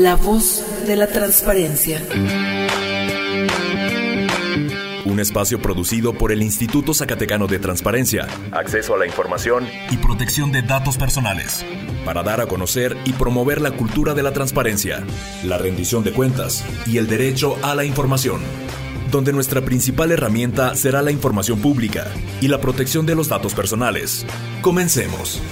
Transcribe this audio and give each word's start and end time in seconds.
La 0.00 0.16
voz 0.16 0.64
de 0.86 0.96
la 0.96 1.08
transparencia. 1.08 2.02
Un 5.04 5.20
espacio 5.20 5.60
producido 5.60 6.14
por 6.14 6.32
el 6.32 6.42
Instituto 6.42 6.94
Zacatecano 6.94 7.46
de 7.46 7.58
Transparencia, 7.58 8.26
Acceso 8.50 8.94
a 8.94 8.98
la 8.98 9.04
Información 9.04 9.68
y 9.90 9.98
Protección 9.98 10.52
de 10.52 10.62
Datos 10.62 10.96
Personales, 10.96 11.66
para 12.06 12.22
dar 12.22 12.40
a 12.40 12.46
conocer 12.46 12.96
y 13.04 13.12
promover 13.12 13.60
la 13.60 13.72
cultura 13.72 14.14
de 14.14 14.22
la 14.22 14.32
transparencia, 14.32 15.04
la 15.44 15.58
rendición 15.58 16.02
de 16.02 16.12
cuentas 16.12 16.64
y 16.86 16.96
el 16.96 17.06
derecho 17.06 17.58
a 17.62 17.74
la 17.74 17.84
información, 17.84 18.40
donde 19.10 19.34
nuestra 19.34 19.60
principal 19.60 20.12
herramienta 20.12 20.76
será 20.76 21.02
la 21.02 21.10
información 21.10 21.60
pública 21.60 22.06
y 22.40 22.48
la 22.48 22.58
protección 22.58 23.04
de 23.04 23.16
los 23.16 23.28
datos 23.28 23.52
personales. 23.52 24.24
Comencemos. 24.62 25.42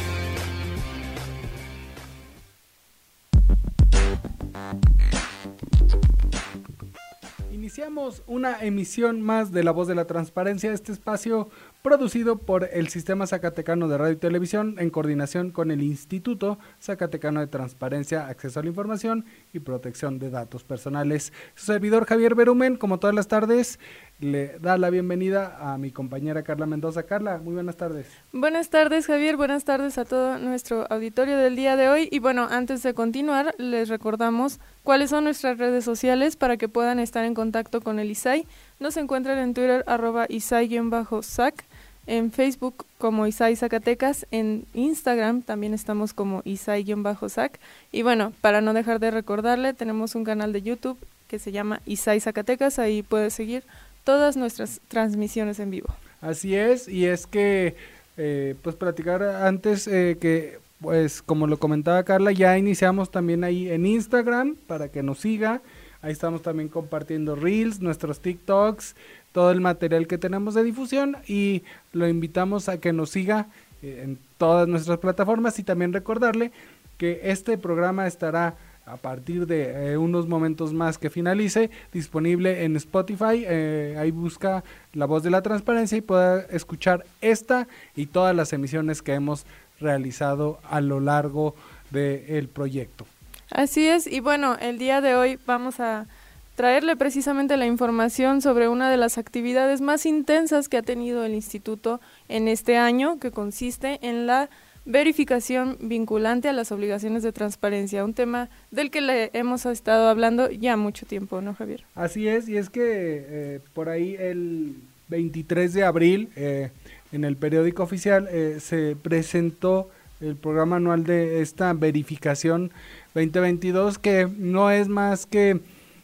Una 8.39 8.61
emisión 8.61 9.21
más 9.21 9.51
de 9.51 9.65
La 9.65 9.73
Voz 9.73 9.89
de 9.89 9.97
la 9.97 10.07
Transparencia, 10.07 10.73
este 10.73 10.93
espacio 10.93 11.51
producido 11.83 12.39
por 12.39 12.69
el 12.73 12.87
Sistema 12.87 13.27
Zacatecano 13.27 13.89
de 13.89 13.99
Radio 13.99 14.13
y 14.13 14.17
Televisión 14.17 14.77
en 14.79 14.91
coordinación 14.91 15.51
con 15.51 15.73
el 15.73 15.83
Instituto 15.83 16.57
Zacatecano 16.81 17.41
de 17.41 17.49
Transparencia, 17.49 18.29
Acceso 18.29 18.61
a 18.61 18.63
la 18.63 18.69
Información 18.69 19.25
y 19.53 19.59
Protección 19.59 20.21
de 20.21 20.31
Datos 20.31 20.63
Personales. 20.63 21.33
Su 21.57 21.67
servidor 21.67 22.07
Javier 22.07 22.37
Berumen, 22.37 22.77
como 22.77 23.01
todas 23.01 23.17
las 23.17 23.27
tardes, 23.27 23.81
le 24.21 24.59
da 24.59 24.77
la 24.79 24.91
bienvenida 24.91 25.57
a 25.61 25.79
mi 25.79 25.93
compañera 25.93 26.43
Carla 26.43 26.67
Mendoza. 26.67 27.05
Carla, 27.05 27.39
muy 27.39 27.55
buenas 27.55 27.77
tardes. 27.77 28.07
Buenas 28.33 28.69
tardes 28.69 29.07
Javier, 29.07 29.37
buenas 29.37 29.65
tardes 29.65 29.97
a 29.99 30.05
todo 30.05 30.39
nuestro 30.39 30.91
auditorio 30.91 31.39
del 31.39 31.55
día 31.55 31.77
de 31.77 31.89
hoy. 31.89 32.09
Y 32.11 32.19
bueno, 32.19 32.49
antes 32.51 32.83
de 32.83 32.95
continuar, 32.95 33.55
les 33.59 33.89
recordamos 33.89 34.59
cuáles 34.83 35.11
son 35.11 35.25
nuestras 35.25 35.59
redes 35.59 35.85
sociales 35.85 36.37
para 36.37 36.57
que 36.57 36.69
puedan 36.69 36.99
estar 36.99 37.25
en 37.25 37.35
contacto 37.35 37.81
con 37.81 37.99
el 38.01 38.11
ISAI. 38.11 38.47
Nos 38.81 38.97
encuentran 38.97 39.39
en 39.39 39.55
Twitter 39.55 39.85
arroba 39.87 40.27
ISAI-SAC, 40.29 41.65
en 42.07 42.33
Facebook 42.33 42.87
como 42.97 43.27
ISAI 43.27 43.55
Zacatecas, 43.55 44.27
en 44.31 44.65
Instagram 44.75 45.43
también 45.43 45.75
estamos 45.75 46.13
como 46.13 46.43
ISAI-SAC. 46.45 47.61
Y 47.93 48.03
bueno, 48.03 48.33
para 48.41 48.63
no 48.63 48.73
dejar 48.73 48.99
de 48.99 49.13
recordarle, 49.13 49.75
tenemos 49.75 50.17
un 50.17 50.25
canal 50.25 50.53
de 50.53 50.63
YouTube 50.63 50.99
que 51.29 51.39
se 51.39 51.53
llama 51.53 51.83
ISAI 51.87 52.21
Zacatecas, 52.21 52.79
ahí 52.79 53.03
puede 53.03 53.31
seguir 53.31 53.63
todas 54.09 54.39
nuestras 54.39 54.81
transmisiones 54.89 55.61
en 55.61 55.71
vivo. 55.71 55.89
Así 56.23 56.55
es, 56.55 56.89
y 56.89 57.05
es 57.05 57.27
que, 57.27 57.77
eh, 58.17 58.55
pues 58.63 58.75
platicar 58.75 59.23
antes 59.23 59.87
eh, 59.87 60.17
que, 60.19 60.61
pues 60.81 61.21
como 61.21 61.47
lo 61.47 61.59
comentaba 61.59 62.03
Carla, 62.05 62.33
ya 62.33 62.57
iniciamos 62.57 63.11
también 63.11 63.45
ahí 63.45 63.69
en 63.69 63.85
Instagram 63.85 64.57
para 64.67 64.89
que 64.89 65.03
nos 65.03 65.19
siga. 65.19 65.61
Ahí 66.01 66.13
estamos 66.13 66.41
también 66.41 66.71
compartiendo 66.71 67.37
reels, 67.37 67.81
nuestros 67.81 68.21
TikToks, 68.21 68.97
todo 69.33 69.51
el 69.51 69.61
material 69.61 70.07
que 70.07 70.17
tenemos 70.17 70.55
de 70.55 70.65
difusión 70.65 71.19
y 71.27 71.63
lo 71.93 72.09
invitamos 72.09 72.71
a 72.71 72.81
que 72.81 72.95
nos 72.95 73.11
siga 73.11 73.49
eh, 73.83 74.05
en 74.05 74.19
todas 74.39 74.67
nuestras 74.67 75.01
plataformas 75.01 75.59
y 75.59 75.65
también 75.65 75.93
recordarle 75.93 76.51
que 76.97 77.21
este 77.25 77.59
programa 77.59 78.07
estará 78.07 78.57
a 78.89 78.97
partir 78.97 79.47
de 79.47 79.93
eh, 79.93 79.97
unos 79.97 80.27
momentos 80.27 80.73
más 80.73 80.99
que 80.99 81.11
finalice, 81.11 81.71
disponible 81.93 82.65
en 82.65 82.77
Spotify. 82.77 83.45
Eh, 83.47 83.97
ahí 83.99 84.11
busca 84.11 84.65
la 84.95 85.07
voz 85.07 85.23
de 85.23 85.31
la 85.31 85.43
transparencia 85.43 85.99
y 85.99 86.01
pueda 86.01 86.41
escuchar 86.51 87.05
esta 87.21 87.69
y 87.95 88.07
todas 88.07 88.35
las 88.35 88.53
emisiones 88.53 89.03
que 89.03 89.15
hemos 89.15 89.47
realizado 89.81 90.59
a 90.69 90.81
lo 90.81 91.01
largo 91.01 91.55
del 91.91 92.49
proyecto. 92.49 93.07
Así 93.51 93.87
es, 93.87 94.07
y 94.07 94.21
bueno, 94.21 94.57
el 94.61 94.79
día 94.79 95.01
de 95.01 95.15
hoy 95.15 95.39
vamos 95.47 95.81
a 95.81 96.07
traerle 96.55 96.97
precisamente 96.97 97.57
la 97.57 97.67
información 97.67 98.43
sobre 98.43 98.69
una 98.69 98.91
de 98.91 98.97
las 98.97 99.17
actividades 99.17 99.81
más 99.81 100.05
intensas 100.05 100.69
que 100.69 100.77
ha 100.77 100.83
tenido 100.83 101.25
el 101.25 101.35
instituto 101.35 102.01
en 102.29 102.49
este 102.49 102.77
año, 102.77 103.21
que 103.21 103.31
consiste 103.31 104.01
en 104.03 104.27
la 104.27 104.51
verificación 104.85 105.77
vinculante 105.81 106.49
a 106.49 106.53
las 106.53 106.73
obligaciones 106.73 107.23
de 107.23 107.33
transparencia, 107.33 108.05
un 108.05 108.15
tema 108.15 108.49
del 108.71 108.91
que 108.91 109.01
le 109.01 109.31
hemos 109.33 109.67
estado 109.67 110.09
hablando 110.09 110.51
ya 110.51 110.77
mucho 110.77 111.07
tiempo, 111.07 111.41
¿no, 111.41 111.55
Javier? 111.55 111.85
Así 111.95 112.29
es, 112.29 112.49
y 112.49 112.57
es 112.57 112.71
que 112.71 112.83
eh, 112.83 113.61
por 113.75 113.89
ahí 113.89 114.17
el 114.19 114.77
23 115.09 115.73
de 115.73 115.85
abril 115.85 116.29
eh, 116.37 116.71
en 117.13 117.25
el 117.25 117.37
periódico 117.37 117.83
oficial 117.83 118.29
eh, 118.31 118.59
se 118.61 118.97
presentó 119.01 119.91
el 120.21 120.37
programa 120.37 120.77
anual 120.77 121.05
de 121.05 121.43
esta 121.43 121.73
verificación 121.73 122.73
2022 123.15 123.99
que 123.99 124.29
no 124.37 124.71
es 124.71 124.89
más 124.89 125.27
que 125.27 125.61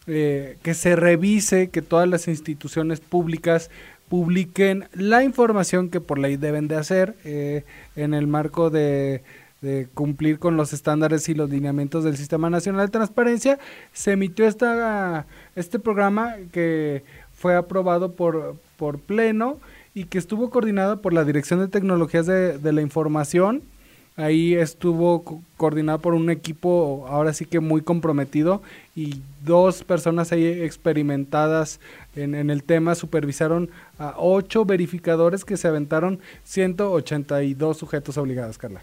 que 0.06 0.74
se 0.74 0.96
revise 0.96 1.70
que 1.70 1.80
todas 1.80 2.06
las 2.06 2.28
instituciones 2.28 3.00
públicas 3.00 3.70
publiquen 4.14 4.84
la 4.92 5.24
información 5.24 5.90
que 5.90 6.00
por 6.00 6.20
ley 6.20 6.36
deben 6.36 6.68
de 6.68 6.76
hacer 6.76 7.16
eh, 7.24 7.64
en 7.96 8.14
el 8.14 8.28
marco 8.28 8.70
de, 8.70 9.24
cumplir 9.92 10.38
con 10.38 10.56
los 10.56 10.72
estándares 10.72 11.28
y 11.28 11.34
los 11.34 11.50
lineamientos 11.50 12.04
del 12.04 12.16
Sistema 12.16 12.48
Nacional 12.48 12.86
de 12.86 12.92
Transparencia, 12.92 13.58
se 13.92 14.12
emitió 14.12 14.46
esta, 14.46 15.26
este 15.56 15.80
programa 15.80 16.36
que 16.52 17.02
fue 17.32 17.56
aprobado 17.56 18.12
por, 18.12 18.54
por 18.76 19.00
Pleno 19.00 19.58
y 19.94 20.04
que 20.04 20.18
estuvo 20.18 20.48
coordinado 20.48 21.02
por 21.02 21.12
la 21.12 21.24
Dirección 21.24 21.58
de 21.58 21.66
Tecnologías 21.66 22.26
de, 22.26 22.56
de 22.58 22.72
la 22.72 22.82
Información. 22.82 23.62
Ahí 24.16 24.54
estuvo 24.54 25.42
coordinado 25.56 25.98
por 25.98 26.14
un 26.14 26.30
equipo 26.30 27.04
ahora 27.08 27.32
sí 27.32 27.46
que 27.46 27.58
muy 27.58 27.82
comprometido 27.82 28.62
y 28.94 29.20
dos 29.44 29.82
personas 29.82 30.30
ahí 30.30 30.46
experimentadas 30.46 31.80
en, 32.14 32.48
el 32.48 32.62
tema 32.62 32.94
supervisaron 32.94 33.70
a 33.98 34.14
ocho 34.16 34.64
verificadores 34.64 35.44
que 35.44 35.56
se 35.56 35.66
aventaron 35.66 36.20
182 36.44 37.76
sujetos 37.76 38.16
obligados, 38.16 38.56
Carla. 38.56 38.82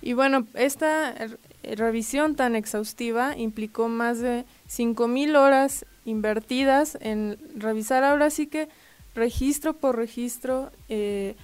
Y 0.00 0.14
bueno, 0.14 0.46
esta 0.54 1.14
revisión 1.62 2.34
tan 2.34 2.56
exhaustiva 2.56 3.36
implicó 3.36 3.88
más 3.88 4.20
de 4.20 4.46
5.000 4.70 5.36
horas 5.36 5.84
invertidas 6.06 6.96
en 7.02 7.36
revisar 7.54 8.02
ahora 8.02 8.30
sí 8.30 8.46
que 8.46 8.68
registro 9.14 9.74
por 9.74 9.96
registro, 9.96 10.70
eh, 10.88 11.34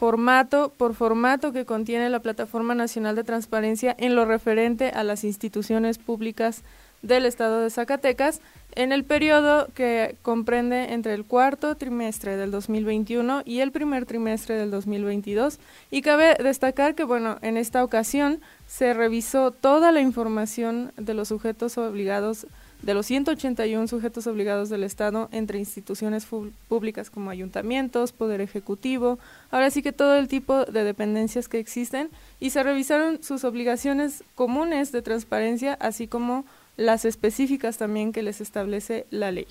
formato 0.00 0.72
por 0.78 0.94
formato 0.94 1.52
que 1.52 1.66
contiene 1.66 2.08
la 2.08 2.20
Plataforma 2.20 2.74
Nacional 2.74 3.16
de 3.16 3.22
Transparencia 3.22 3.94
en 3.98 4.14
lo 4.14 4.24
referente 4.24 4.88
a 4.88 5.04
las 5.04 5.24
instituciones 5.24 5.98
públicas 5.98 6.62
del 7.02 7.26
Estado 7.26 7.60
de 7.60 7.68
Zacatecas 7.68 8.40
en 8.72 8.92
el 8.92 9.04
periodo 9.04 9.68
que 9.74 10.16
comprende 10.22 10.94
entre 10.94 11.12
el 11.12 11.26
cuarto 11.26 11.74
trimestre 11.74 12.38
del 12.38 12.50
2021 12.50 13.42
y 13.44 13.60
el 13.60 13.72
primer 13.72 14.06
trimestre 14.06 14.54
del 14.54 14.70
2022. 14.70 15.58
Y 15.90 16.00
cabe 16.00 16.34
destacar 16.42 16.94
que, 16.94 17.04
bueno, 17.04 17.36
en 17.42 17.58
esta 17.58 17.84
ocasión 17.84 18.40
se 18.66 18.94
revisó 18.94 19.50
toda 19.50 19.92
la 19.92 20.00
información 20.00 20.92
de 20.96 21.12
los 21.12 21.28
sujetos 21.28 21.76
obligados, 21.76 22.46
de 22.82 22.94
los 22.94 23.06
181 23.06 23.88
sujetos 23.88 24.26
obligados 24.26 24.68
del 24.68 24.84
Estado 24.84 25.28
entre 25.32 25.58
instituciones 25.58 26.26
públicas 26.68 27.10
como 27.10 27.30
ayuntamientos, 27.30 28.12
Poder 28.12 28.40
Ejecutivo, 28.40 29.18
ahora 29.50 29.70
sí 29.70 29.82
que 29.82 29.92
todo 29.92 30.16
el 30.16 30.28
tipo 30.28 30.64
de 30.64 30.84
dependencias 30.84 31.48
que 31.48 31.58
existen, 31.58 32.10
y 32.38 32.50
se 32.50 32.62
revisaron 32.62 33.22
sus 33.22 33.44
obligaciones 33.44 34.24
comunes 34.34 34.92
de 34.92 35.02
transparencia, 35.02 35.74
así 35.74 36.06
como 36.06 36.44
las 36.76 37.04
específicas 37.04 37.76
también 37.76 38.12
que 38.12 38.22
les 38.22 38.40
establece 38.40 39.06
la 39.10 39.30
ley. 39.30 39.46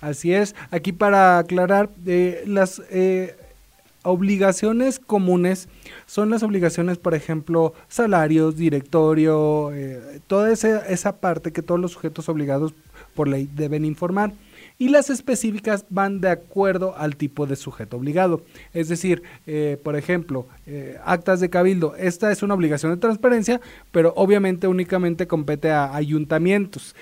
Así 0.00 0.34
es, 0.34 0.54
aquí 0.70 0.92
para 0.92 1.38
aclarar, 1.38 1.88
eh, 2.06 2.44
las 2.46 2.82
eh, 2.90 3.36
obligaciones 4.04 5.00
comunes 5.00 5.68
son 6.06 6.30
las 6.30 6.42
obligaciones, 6.42 6.98
por 6.98 7.14
ejemplo, 7.14 7.74
salarios, 7.88 8.56
directorio, 8.56 9.72
eh, 9.72 10.20
toda 10.26 10.52
esa, 10.52 10.86
esa 10.86 11.16
parte 11.16 11.52
que 11.52 11.62
todos 11.62 11.80
los 11.80 11.92
sujetos 11.92 12.28
obligados 12.28 12.74
por 13.14 13.28
ley 13.28 13.48
deben 13.54 13.84
informar 13.84 14.32
y 14.76 14.88
las 14.88 15.08
específicas 15.08 15.86
van 15.88 16.20
de 16.20 16.30
acuerdo 16.30 16.94
al 16.96 17.16
tipo 17.16 17.46
de 17.46 17.54
sujeto 17.54 17.96
obligado. 17.96 18.42
Es 18.72 18.88
decir, 18.88 19.22
eh, 19.46 19.78
por 19.82 19.96
ejemplo, 19.96 20.46
eh, 20.66 20.98
actas 21.04 21.40
de 21.40 21.48
cabildo, 21.48 21.94
esta 21.96 22.32
es 22.32 22.42
una 22.42 22.54
obligación 22.54 22.92
de 22.92 22.98
transparencia, 22.98 23.60
pero 23.92 24.12
obviamente 24.16 24.66
únicamente 24.66 25.26
compete 25.26 25.70
a 25.70 25.94
ayuntamientos. 25.94 26.94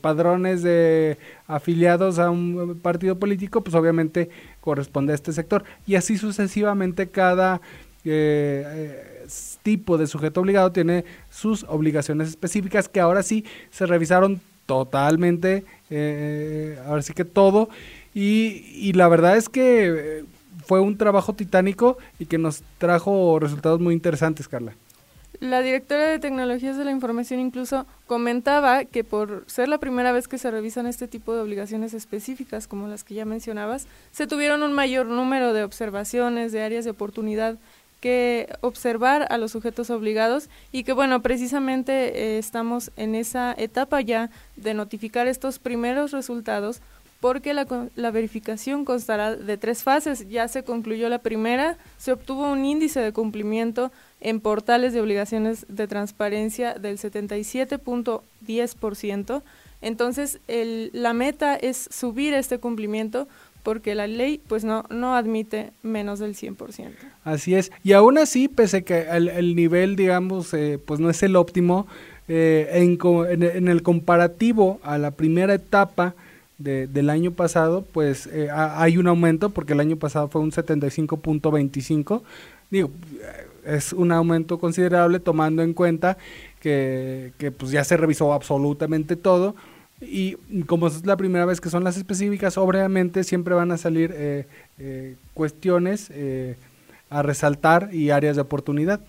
Padrones 0.00 0.64
de 0.64 1.18
afiliados 1.46 2.18
a 2.18 2.30
un 2.30 2.80
partido 2.82 3.20
político, 3.20 3.62
pues 3.62 3.76
obviamente 3.76 4.28
corresponde 4.62 5.12
a 5.12 5.16
este 5.16 5.32
sector. 5.32 5.64
Y 5.86 5.96
así 5.96 6.16
sucesivamente 6.16 7.10
cada 7.10 7.60
tipo 9.62 9.98
de 9.98 10.06
sujeto 10.06 10.40
obligado 10.40 10.72
tiene 10.72 11.04
sus 11.30 11.64
obligaciones 11.68 12.28
específicas 12.28 12.88
que 12.88 13.00
ahora 13.00 13.22
sí 13.22 13.44
se 13.70 13.86
revisaron 13.86 14.40
totalmente, 14.66 15.64
eh, 15.90 16.78
ahora 16.86 17.02
sí 17.02 17.12
que 17.12 17.24
todo. 17.24 17.68
Y, 18.14 18.92
la 18.94 19.08
verdad 19.08 19.36
es 19.36 19.48
que 19.48 19.86
eh, 19.88 20.24
fue 20.66 20.80
un 20.80 20.98
trabajo 20.98 21.34
titánico 21.34 21.98
y 22.18 22.26
que 22.26 22.38
nos 22.38 22.62
trajo 22.78 23.38
resultados 23.38 23.80
muy 23.80 23.94
interesantes, 23.94 24.48
Carla. 24.48 24.74
La 25.42 25.60
directora 25.60 26.06
de 26.06 26.20
Tecnologías 26.20 26.76
de 26.76 26.84
la 26.84 26.92
Información 26.92 27.40
incluso 27.40 27.84
comentaba 28.06 28.84
que 28.84 29.02
por 29.02 29.42
ser 29.48 29.68
la 29.68 29.78
primera 29.78 30.12
vez 30.12 30.28
que 30.28 30.38
se 30.38 30.52
revisan 30.52 30.86
este 30.86 31.08
tipo 31.08 31.34
de 31.34 31.40
obligaciones 31.40 31.94
específicas, 31.94 32.68
como 32.68 32.86
las 32.86 33.02
que 33.02 33.14
ya 33.14 33.24
mencionabas, 33.24 33.88
se 34.12 34.28
tuvieron 34.28 34.62
un 34.62 34.72
mayor 34.72 35.06
número 35.06 35.52
de 35.52 35.64
observaciones, 35.64 36.52
de 36.52 36.62
áreas 36.62 36.84
de 36.84 36.92
oportunidad 36.92 37.56
que 38.00 38.54
observar 38.60 39.26
a 39.30 39.36
los 39.36 39.50
sujetos 39.50 39.90
obligados 39.90 40.48
y 40.70 40.84
que 40.84 40.92
bueno, 40.92 41.22
precisamente 41.22 42.36
eh, 42.36 42.38
estamos 42.38 42.92
en 42.96 43.16
esa 43.16 43.52
etapa 43.58 44.00
ya 44.00 44.30
de 44.54 44.74
notificar 44.74 45.26
estos 45.26 45.58
primeros 45.58 46.12
resultados 46.12 46.80
porque 47.22 47.54
la, 47.54 47.66
la, 47.94 48.10
verificación 48.10 48.84
constará 48.84 49.34
de 49.36 49.56
tres 49.56 49.84
fases. 49.84 50.28
Ya 50.28 50.48
se 50.48 50.64
concluyó 50.64 51.08
la 51.08 51.20
primera, 51.20 51.78
se 51.96 52.10
obtuvo 52.10 52.50
un 52.50 52.64
índice 52.64 52.98
de 52.98 53.12
cumplimiento 53.12 53.92
en 54.20 54.40
portales 54.40 54.92
de 54.92 55.00
obligaciones 55.00 55.64
de 55.68 55.86
transparencia 55.86 56.74
del 56.74 56.98
77.10%. 56.98 59.42
Entonces, 59.82 60.40
el, 60.48 60.90
la 60.92 61.12
meta 61.12 61.54
es 61.54 61.88
subir 61.92 62.34
este 62.34 62.58
cumplimiento 62.58 63.28
porque 63.62 63.94
la 63.94 64.08
ley 64.08 64.40
pues 64.48 64.64
no, 64.64 64.82
no 64.90 65.14
admite 65.14 65.70
menos 65.84 66.18
del 66.18 66.34
100%. 66.34 66.90
Así 67.22 67.54
es. 67.54 67.70
Y 67.84 67.92
aún 67.92 68.18
así, 68.18 68.48
pese 68.48 68.82
que 68.82 69.02
el, 69.02 69.28
el 69.28 69.54
nivel, 69.54 69.94
digamos, 69.94 70.52
eh, 70.54 70.80
pues 70.84 70.98
no 70.98 71.08
es 71.08 71.22
el 71.22 71.36
óptimo, 71.36 71.86
eh, 72.26 72.68
en, 72.72 72.98
en, 73.30 73.68
el 73.68 73.82
comparativo 73.82 74.80
a 74.82 74.98
la 74.98 75.12
primera 75.12 75.54
etapa, 75.54 76.16
del 76.62 77.10
año 77.10 77.32
pasado, 77.32 77.84
pues 77.92 78.26
eh, 78.26 78.48
hay 78.52 78.96
un 78.96 79.06
aumento 79.06 79.50
porque 79.50 79.72
el 79.72 79.80
año 79.80 79.96
pasado 79.96 80.28
fue 80.28 80.40
un 80.40 80.52
75.25. 80.52 82.22
Digo, 82.70 82.90
es 83.64 83.92
un 83.92 84.12
aumento 84.12 84.58
considerable 84.58 85.20
tomando 85.20 85.62
en 85.62 85.74
cuenta 85.74 86.16
que, 86.60 87.32
que 87.38 87.50
pues 87.50 87.72
ya 87.72 87.84
se 87.84 87.96
revisó 87.96 88.32
absolutamente 88.32 89.16
todo 89.16 89.54
y 90.00 90.36
como 90.66 90.88
es 90.88 91.06
la 91.06 91.16
primera 91.16 91.44
vez 91.44 91.60
que 91.60 91.70
son 91.70 91.84
las 91.84 91.96
específicas, 91.96 92.58
obviamente 92.58 93.22
siempre 93.22 93.54
van 93.54 93.70
a 93.70 93.78
salir 93.78 94.12
eh, 94.14 94.46
eh, 94.78 95.16
cuestiones 95.34 96.10
a 97.10 97.22
resaltar 97.22 97.90
y 97.92 98.10
áreas 98.10 98.36
de 98.36 98.42
oportunidad. 98.42 99.00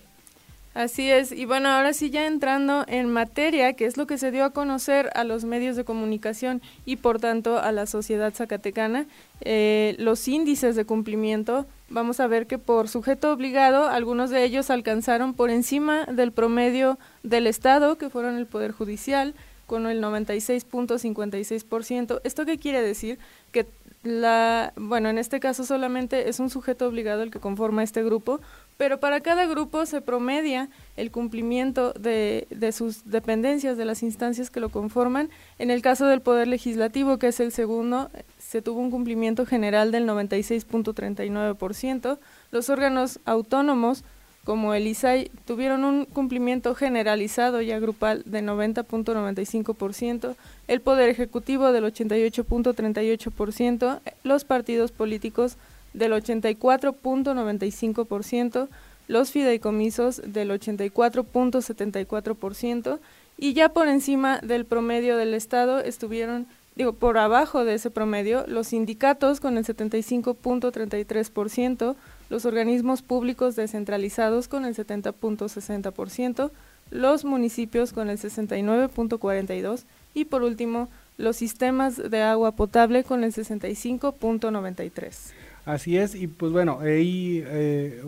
Así 0.74 1.12
es, 1.12 1.32
y 1.32 1.46
bueno, 1.46 1.70
ahora 1.70 1.94
sí 1.94 2.10
ya 2.10 2.26
entrando 2.26 2.84
en 2.88 3.08
materia, 3.08 3.74
que 3.74 3.86
es 3.86 3.96
lo 3.96 4.08
que 4.08 4.18
se 4.18 4.32
dio 4.32 4.44
a 4.44 4.50
conocer 4.50 5.12
a 5.14 5.24
los 5.24 5.46
medios 5.46 5.76
de 5.76 5.84
comunicación 5.84 6.64
y 6.84 6.96
por 6.96 7.20
tanto 7.20 7.60
a 7.60 7.72
la 7.72 7.86
sociedad 7.86 8.34
zacatecana, 8.34 9.06
eh, 9.42 9.96
los 10.00 10.28
índices 10.28 10.76
de 10.76 10.86
cumplimiento, 10.86 11.68
vamos 11.90 12.20
a 12.20 12.26
ver 12.26 12.48
que 12.48 12.58
por 12.58 12.90
sujeto 12.90 13.32
obligado, 13.32 13.88
algunos 13.88 14.32
de 14.32 14.44
ellos 14.44 14.72
alcanzaron 14.72 15.36
por 15.36 15.52
encima 15.52 16.06
del 16.06 16.32
promedio 16.32 16.98
del 17.22 17.46
Estado, 17.46 18.00
que 18.00 18.10
fueron 18.10 18.38
el 18.38 18.48
Poder 18.48 18.72
Judicial, 18.72 19.36
con 19.68 19.86
el 19.88 20.02
96.56%. 20.02 22.22
¿Esto 22.24 22.46
qué 22.46 22.58
quiere 22.58 22.82
decir? 22.82 23.20
Que 23.52 23.68
la, 24.04 24.74
bueno, 24.76 25.10
en 25.10 25.18
este 25.18 25.40
caso 25.40 25.64
solamente 25.64 26.30
es 26.30 26.40
un 26.40 26.50
sujeto 26.50 26.88
obligado 26.88 27.24
el 27.24 27.32
que 27.32 27.40
conforma 27.40 27.84
este 27.84 28.04
grupo, 28.04 28.42
pero 28.76 29.00
para 29.00 29.22
cada 29.22 29.46
grupo 29.46 29.86
se 29.86 30.02
promedia 30.02 30.70
el 30.98 31.10
cumplimiento 31.10 31.94
de, 31.94 32.48
de, 32.50 32.74
sus 32.74 33.10
dependencias, 33.10 33.78
de 33.78 33.86
las 33.86 34.04
instancias 34.04 34.50
que 34.50 34.60
lo 34.60 34.68
conforman. 34.70 35.30
En 35.58 35.72
el 35.72 35.82
caso 35.82 36.06
del 36.06 36.20
Poder 36.22 36.50
Legislativo, 36.50 37.18
que 37.18 37.28
es 37.28 37.40
el 37.40 37.54
segundo, 37.54 38.12
se 38.40 38.62
tuvo 38.62 38.82
un 38.82 38.92
cumplimiento 38.92 39.46
general 39.46 39.92
del 39.92 40.06
96.39%. 40.08 42.20
Los 42.52 42.70
órganos 42.70 43.22
autónomos, 43.26 44.04
como 44.44 44.74
el 44.74 44.88
ISAI, 44.88 45.30
tuvieron 45.46 45.86
un 45.86 46.06
cumplimiento 46.06 46.74
generalizado 46.76 47.62
y 47.62 47.70
grupal 47.80 48.24
de 48.26 48.42
90.95%, 48.42 50.36
el 50.68 50.82
Poder 50.82 51.08
Ejecutivo 51.10 51.72
del 51.72 51.86
88.38%, 51.86 54.02
los 54.24 54.44
partidos 54.44 54.92
políticos 54.92 55.56
del 55.94 56.12
84.95%, 56.12 58.68
los 59.08 59.32
fideicomisos 59.32 60.22
del 60.26 60.52
84.74% 60.52 63.00
y 63.38 63.54
ya 63.54 63.70
por 63.70 63.88
encima 63.88 64.40
del 64.40 64.66
promedio 64.66 65.16
del 65.18 65.34
Estado 65.34 65.80
estuvieron, 65.80 66.46
digo, 66.76 66.94
por 66.94 67.18
abajo 67.18 67.66
de 67.66 67.74
ese 67.76 67.92
promedio, 67.92 68.46
los 68.48 68.68
sindicatos 68.68 69.40
con 69.40 69.58
el 69.58 69.66
75.33%, 69.66 71.96
los 72.30 72.46
organismos 72.46 73.02
públicos 73.02 73.56
descentralizados 73.56 74.48
con 74.48 74.66
el 74.66 74.76
70.60%, 74.76 76.52
los 76.92 77.26
municipios 77.26 77.94
con 77.94 78.10
el 78.10 78.20
69.42% 78.20 79.84
y 80.14 80.26
por 80.26 80.44
último, 80.44 80.90
los 81.18 81.38
sistemas 81.38 81.98
de 81.98 82.22
agua 82.22 82.52
potable 82.52 83.04
con 83.04 83.24
el 83.24 83.34
65.93%. 83.34 85.34
Así 85.66 85.98
es, 85.98 86.16
y 86.16 86.28
pues 86.28 86.52
bueno, 86.52 86.80
ahí 86.82 87.42
eh, 87.46 88.04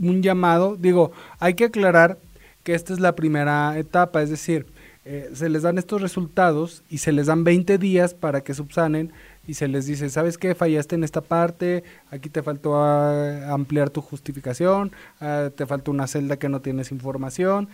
un 0.00 0.22
llamado, 0.22 0.76
digo, 0.76 1.12
hay 1.38 1.54
que 1.54 1.64
aclarar 1.64 2.18
que 2.64 2.74
esta 2.74 2.92
es 2.92 3.00
la 3.00 3.14
primera 3.14 3.78
etapa, 3.78 4.22
es 4.22 4.30
decir, 4.30 4.66
eh, 5.04 5.30
se 5.34 5.48
les 5.48 5.62
dan 5.62 5.78
estos 5.78 6.02
resultados 6.02 6.82
y 6.90 6.98
se 6.98 7.12
les 7.12 7.26
dan 7.26 7.44
20 7.44 7.78
días 7.78 8.12
para 8.12 8.40
que 8.40 8.54
subsanen 8.54 9.12
y 9.46 9.54
se 9.54 9.68
les 9.68 9.86
dice, 9.86 10.08
¿sabes 10.08 10.38
qué? 10.38 10.54
Fallaste 10.54 10.94
en 10.94 11.04
esta 11.04 11.20
parte, 11.20 11.84
aquí 12.10 12.28
te 12.28 12.42
faltó 12.42 12.76
ah, 12.76 13.52
ampliar 13.52 13.90
tu 13.90 14.00
justificación, 14.00 14.92
ah, 15.20 15.50
te 15.54 15.66
faltó 15.66 15.90
una 15.90 16.06
celda 16.06 16.36
que 16.36 16.48
no 16.48 16.60
tienes 16.60 16.92
información. 16.92 17.68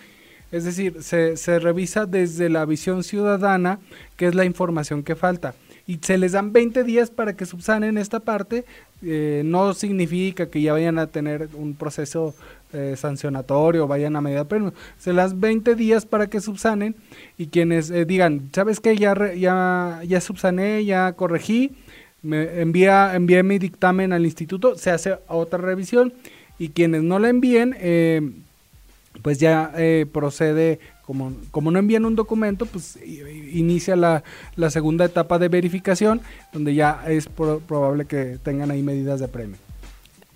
Es 0.50 0.64
decir, 0.64 1.02
se, 1.02 1.36
se 1.38 1.58
revisa 1.58 2.04
desde 2.04 2.50
la 2.50 2.66
visión 2.66 3.04
ciudadana 3.04 3.80
qué 4.16 4.26
es 4.26 4.34
la 4.34 4.44
información 4.44 5.02
que 5.02 5.16
falta 5.16 5.54
y 5.86 5.98
se 6.00 6.18
les 6.18 6.32
dan 6.32 6.52
20 6.52 6.84
días 6.84 7.10
para 7.10 7.34
que 7.34 7.46
subsanen 7.46 7.98
esta 7.98 8.20
parte, 8.20 8.64
eh, 9.02 9.42
no 9.44 9.74
significa 9.74 10.46
que 10.46 10.62
ya 10.62 10.72
vayan 10.72 10.98
a 10.98 11.08
tener 11.08 11.48
un 11.54 11.74
proceso 11.74 12.34
eh, 12.72 12.94
sancionatorio, 12.96 13.86
vayan 13.86 14.16
a 14.16 14.20
medida 14.20 14.44
premio, 14.44 14.72
se 14.98 15.12
las 15.12 15.38
20 15.38 15.74
días 15.74 16.06
para 16.06 16.28
que 16.28 16.40
subsanen 16.40 16.96
y 17.38 17.48
quienes 17.48 17.90
eh, 17.90 18.04
digan, 18.04 18.50
¿sabes 18.52 18.80
qué? 18.80 18.96
Ya, 18.96 19.34
ya, 19.34 20.00
ya 20.06 20.20
subsané, 20.20 20.84
ya 20.84 21.12
corregí, 21.12 21.72
me 22.22 22.60
envía, 22.60 23.14
envié 23.14 23.42
mi 23.42 23.58
dictamen 23.58 24.12
al 24.12 24.24
instituto, 24.24 24.76
se 24.76 24.90
hace 24.90 25.18
otra 25.28 25.58
revisión 25.58 26.12
y 26.58 26.68
quienes 26.68 27.02
no 27.02 27.18
la 27.18 27.28
envíen, 27.28 27.76
pues 29.22 29.38
ya 29.38 29.72
procede 30.12 30.78
como, 31.04 31.32
como 31.50 31.70
no 31.70 31.78
envían 31.78 32.04
un 32.04 32.14
documento, 32.14 32.66
pues 32.66 32.96
inicia 33.04 33.96
la, 33.96 34.22
la 34.56 34.70
segunda 34.70 35.04
etapa 35.04 35.38
de 35.38 35.48
verificación, 35.48 36.20
donde 36.52 36.74
ya 36.74 37.04
es 37.08 37.26
probable 37.26 38.04
que 38.04 38.38
tengan 38.42 38.70
ahí 38.70 38.82
medidas 38.82 39.18
de 39.18 39.28
premio. 39.28 39.58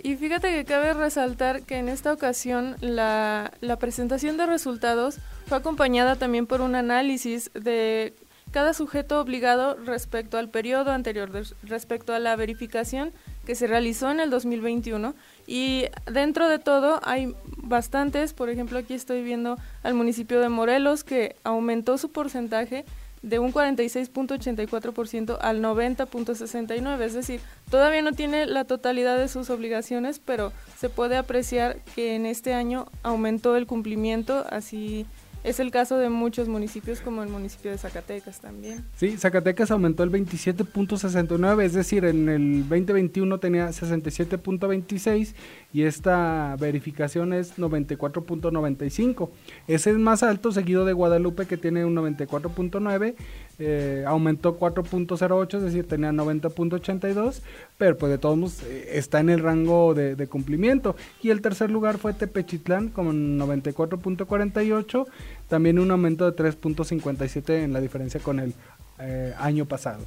Y 0.03 0.17
fíjate 0.17 0.51
que 0.51 0.65
cabe 0.65 0.93
resaltar 0.93 1.63
que 1.63 1.79
en 1.79 1.89
esta 1.89 2.13
ocasión 2.13 2.77
la, 2.81 3.53
la 3.61 3.79
presentación 3.79 4.37
de 4.37 4.47
resultados 4.47 5.19
fue 5.47 5.59
acompañada 5.59 6.17
también 6.17 6.47
por 6.47 6.61
un 6.61 6.75
análisis 6.75 7.51
de 7.55 8.15
cada 8.51 8.73
sujeto 8.73 9.21
obligado 9.21 9.77
respecto 9.85 10.39
al 10.39 10.49
periodo 10.49 10.91
anterior, 10.91 11.31
respecto 11.63 12.15
a 12.15 12.19
la 12.19 12.37
verificación 12.37 13.13
que 13.45 13.55
se 13.55 13.67
realizó 13.67 14.11
en 14.11 14.21
el 14.21 14.31
2021 14.31 15.15
y 15.47 15.87
dentro 16.11 16.49
de 16.49 16.59
todo 16.59 17.01
hay 17.03 17.35
bastantes, 17.59 18.33
por 18.33 18.49
ejemplo 18.49 18.79
aquí 18.79 18.95
estoy 18.95 19.23
viendo 19.23 19.59
al 19.83 19.95
municipio 19.95 20.41
de 20.41 20.49
Morelos 20.49 21.05
que 21.05 21.37
aumentó 21.45 21.99
su 21.99 22.13
porcentaje 22.13 22.85
de 23.27 23.41
un 23.41 23.53
46.84% 23.53 25.37
al 25.41 25.61
90.69, 25.61 27.01
es 27.01 27.13
decir, 27.13 27.41
todavía 27.69 28.01
no 28.01 28.13
tiene 28.13 28.47
la 28.47 28.65
totalidad 28.65 29.19
de 29.19 29.27
sus 29.27 29.51
obligaciones, 29.51 30.21
pero 30.25 30.53
se 30.79 30.89
puede 30.89 31.17
apreciar 31.17 31.79
que 31.97 32.15
en 32.15 32.25
este 32.25 32.55
año 32.55 32.87
aumentó 33.03 33.57
el 33.57 33.67
cumplimiento, 33.67 34.47
así 34.49 35.07
es 35.47 35.61
el 35.61 35.71
caso 35.71 35.97
de 35.97 36.11
muchos 36.11 36.49
municipios 36.49 37.01
como 37.01 37.23
el 37.23 37.29
municipio 37.29 37.71
de 37.71 37.79
Zacatecas 37.79 38.41
también. 38.41 38.85
Sí, 38.97 39.17
Zacatecas 39.17 39.71
aumentó 39.71 40.03
el 40.03 40.11
27.69, 40.11 41.63
es 41.63 41.73
decir, 41.73 42.05
en 42.05 42.29
el 42.29 42.69
2021 42.69 43.39
tenía 43.39 43.69
67.26 43.69 45.35
y 45.73 45.83
esta 45.83 46.57
verificación 46.59 47.33
es 47.33 47.59
94.95. 47.59 49.31
Ese 49.69 49.91
es 49.91 49.99
más 49.99 50.25
alto, 50.25 50.51
seguido 50.51 50.85
de 50.85 50.93
Guadalupe 50.93 51.47
que 51.47 51.57
tiene 51.57 51.85
un 51.85 51.95
94.9 51.95 53.15
eh, 53.59 54.05
aumentó 54.07 54.59
4.08, 54.59 55.57
es 55.57 55.63
decir, 55.63 55.89
tenía 55.89 56.13
90.82, 56.13 57.41
pero 57.79 57.97
pues 57.97 58.11
de 58.11 58.19
todos 58.19 58.37
modos 58.37 58.63
eh, 58.65 58.91
está 58.93 59.21
en 59.21 59.31
el 59.31 59.41
rango 59.41 59.95
de, 59.95 60.27
cumplimiento. 60.27 60.95
Y 61.23 61.31
el 61.31 61.41
tercer 61.41 61.71
lugar 61.71 61.97
fue 61.99 62.13
Tepechitlán 62.13 62.89
con 62.91 63.39
94.48, 63.39 65.07
también 65.49 65.79
un 65.79 65.91
aumento 65.91 66.31
de 66.31 66.37
3.57 66.37 67.65
en 67.65 67.73
la 67.73 67.81
diferencia 67.81 68.21
con 68.21 68.41
el 68.41 68.53
eh, 68.99 69.35
año 69.39 69.65
pasado. 69.65 70.01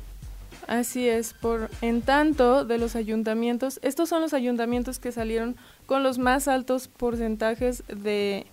Así 0.67 1.09
es, 1.09 1.33
por 1.33 1.71
en 1.81 2.03
tanto 2.03 2.63
de 2.63 2.77
los 2.77 2.95
ayuntamientos, 2.95 3.79
estos 3.81 4.09
son 4.09 4.21
los 4.21 4.35
ayuntamientos 4.35 4.99
que 4.99 5.11
salieron 5.11 5.55
con 5.87 6.03
los 6.03 6.19
más 6.19 6.47
altos 6.47 6.87
porcentajes 6.87 7.83
de 7.87 8.45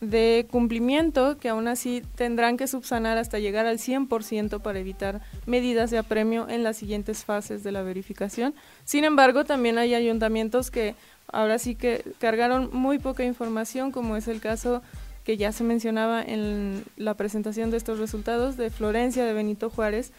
de 0.00 0.46
cumplimiento 0.50 1.38
que 1.38 1.50
aún 1.50 1.68
así 1.68 2.02
tendrán 2.14 2.56
que 2.56 2.66
subsanar 2.66 3.18
hasta 3.18 3.38
llegar 3.38 3.66
al 3.66 3.78
100% 3.78 4.60
para 4.60 4.78
evitar 4.78 5.20
medidas 5.46 5.90
de 5.90 5.98
apremio 5.98 6.48
en 6.48 6.62
las 6.62 6.78
siguientes 6.78 7.24
fases 7.24 7.62
de 7.62 7.72
la 7.72 7.82
verificación. 7.82 8.54
Sin 8.84 9.04
embargo, 9.04 9.44
también 9.44 9.76
hay 9.78 9.94
ayuntamientos 9.94 10.70
que 10.70 10.94
ahora 11.30 11.58
sí 11.58 11.74
que 11.74 12.04
cargaron 12.18 12.70
muy 12.72 12.98
poca 12.98 13.24
información, 13.24 13.92
como 13.92 14.16
es 14.16 14.26
el 14.28 14.40
caso 14.40 14.82
que 15.24 15.36
ya 15.36 15.52
se 15.52 15.64
mencionaba 15.64 16.22
en 16.22 16.84
la 16.96 17.14
presentación 17.14 17.70
de 17.70 17.76
estos 17.76 17.98
resultados 17.98 18.56
de 18.56 18.70
Florencia 18.70 19.24
de 19.26 19.34
Benito 19.34 19.68
Juárez, 19.68 20.12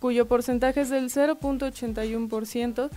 cuyo 0.00 0.26
porcentaje 0.26 0.80
es 0.80 0.90
del 0.90 1.10
0.81%, 1.10 2.88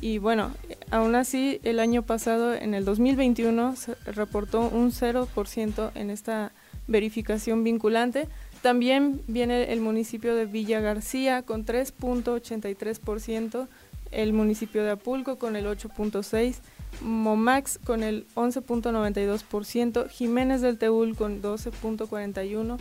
y 0.00 0.18
bueno, 0.18 0.50
aún 0.90 1.14
así 1.14 1.60
el 1.62 1.80
año 1.80 2.02
pasado, 2.02 2.54
en 2.54 2.74
el 2.74 2.84
2021, 2.84 3.76
se 3.76 3.94
reportó 4.06 4.68
un 4.68 4.90
0% 4.90 5.92
en 5.94 6.10
esta 6.10 6.52
verificación 6.86 7.64
vinculante. 7.64 8.28
También 8.62 9.22
viene 9.26 9.72
el 9.72 9.80
municipio 9.80 10.34
de 10.34 10.44
Villa 10.46 10.80
García 10.80 11.42
con 11.42 11.64
3.83%, 11.64 13.68
el 14.10 14.32
municipio 14.32 14.82
de 14.82 14.90
Apulco 14.90 15.38
con 15.38 15.54
el 15.56 15.66
8.6%, 15.66 16.56
Momax 17.02 17.78
con 17.84 18.02
el 18.02 18.26
11.92%, 18.34 20.08
Jiménez 20.08 20.62
del 20.62 20.78
Teúl 20.78 21.16
con 21.16 21.42
12.41%, 21.42 22.78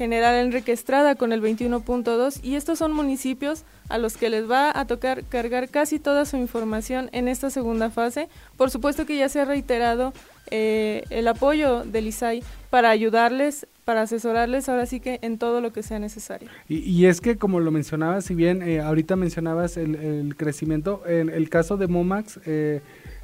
General 0.00 0.34
Enrique 0.36 0.72
Estrada 0.72 1.14
con 1.14 1.30
el 1.30 1.42
21.2 1.42 2.42
y 2.42 2.54
estos 2.54 2.78
son 2.78 2.94
municipios 2.94 3.64
a 3.90 3.98
los 3.98 4.16
que 4.16 4.30
les 4.30 4.50
va 4.50 4.72
a 4.74 4.86
tocar 4.86 5.24
cargar 5.24 5.68
casi 5.68 5.98
toda 5.98 6.24
su 6.24 6.38
información 6.38 7.10
en 7.12 7.28
esta 7.28 7.50
segunda 7.50 7.90
fase. 7.90 8.30
Por 8.56 8.70
supuesto 8.70 9.04
que 9.04 9.18
ya 9.18 9.28
se 9.28 9.40
ha 9.40 9.44
reiterado 9.44 10.14
eh, 10.50 11.04
el 11.10 11.28
apoyo 11.28 11.84
del 11.84 12.06
ISAI 12.06 12.42
para 12.70 12.88
ayudarles, 12.88 13.66
para 13.84 14.00
asesorarles 14.00 14.70
ahora 14.70 14.86
sí 14.86 15.00
que 15.00 15.18
en 15.20 15.36
todo 15.36 15.60
lo 15.60 15.70
que 15.70 15.82
sea 15.82 15.98
necesario. 15.98 16.48
Y, 16.66 17.04
es 17.04 17.20
que 17.20 17.36
como 17.36 17.60
lo 17.60 17.70
mencionabas, 17.70 18.24
si 18.24 18.34
bien 18.34 18.62
eh, 18.62 18.80
ahorita 18.80 19.16
mencionabas 19.16 19.76
el, 19.76 20.34
crecimiento, 20.34 21.02
en 21.06 21.28
el 21.28 21.50
caso 21.50 21.76
de 21.76 21.88
Momax, 21.88 22.40
eh, 22.46 22.80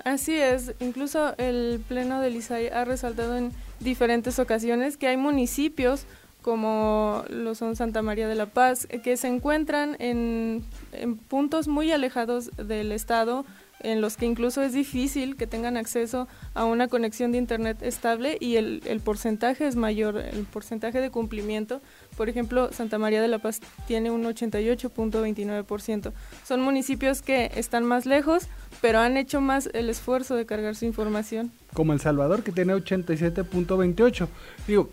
Así 0.03 0.35
es, 0.35 0.73
incluso 0.79 1.35
el 1.37 1.81
Pleno 1.87 2.21
del 2.21 2.35
ISAI 2.35 2.69
ha 2.69 2.85
resaltado 2.85 3.37
en 3.37 3.51
diferentes 3.79 4.39
ocasiones 4.39 4.97
que 4.97 5.07
hay 5.07 5.17
municipios 5.17 6.05
como 6.41 7.23
lo 7.29 7.55
son 7.55 7.75
Santa 7.75 8.03
María 8.03 8.27
de 8.27 8.35
la 8.35 8.45
Paz, 8.45 8.87
que 9.03 9.17
se 9.17 9.27
encuentran 9.27 9.95
en, 9.97 10.63
en 10.91 11.17
puntos 11.17 11.67
muy 11.67 11.91
alejados 11.91 12.51
del 12.55 12.91
Estado, 12.91 13.45
en 13.81 14.01
los 14.01 14.17
que 14.17 14.25
incluso 14.25 14.61
es 14.61 14.73
difícil 14.73 15.35
que 15.35 15.47
tengan 15.47 15.77
acceso 15.77 16.27
a 16.53 16.65
una 16.65 16.87
conexión 16.87 17.31
de 17.31 17.37
Internet 17.37 17.81
estable 17.81 18.37
y 18.39 18.55
el, 18.55 18.81
el, 18.85 18.99
porcentaje 18.99 19.67
es 19.67 19.75
mayor, 19.75 20.17
el 20.17 20.45
porcentaje 20.45 21.01
de 21.01 21.09
cumplimiento. 21.09 21.81
Por 22.17 22.29
ejemplo, 22.29 22.71
Santa 22.71 22.97
María 22.97 23.21
de 23.21 23.27
la 23.27 23.39
Paz 23.39 23.59
tiene 23.87 24.11
un 24.11 24.23
88.29%. 24.23 26.13
Son 26.43 26.61
municipios 26.61 27.21
que 27.21 27.51
están 27.55 27.83
más 27.83 28.05
lejos, 28.05 28.47
pero 28.81 28.99
han 28.99 29.17
hecho 29.17 29.41
más 29.41 29.69
el 29.73 29.89
esfuerzo 29.89 30.35
de 30.35 30.45
cargar 30.45 30.75
su 30.75 30.85
información. 30.85 31.51
Como 31.73 31.93
El 31.93 31.99
Salvador, 31.99 32.43
que 32.43 32.51
tiene 32.51 32.73
87.28. 32.73 34.27
Digo, 34.67 34.89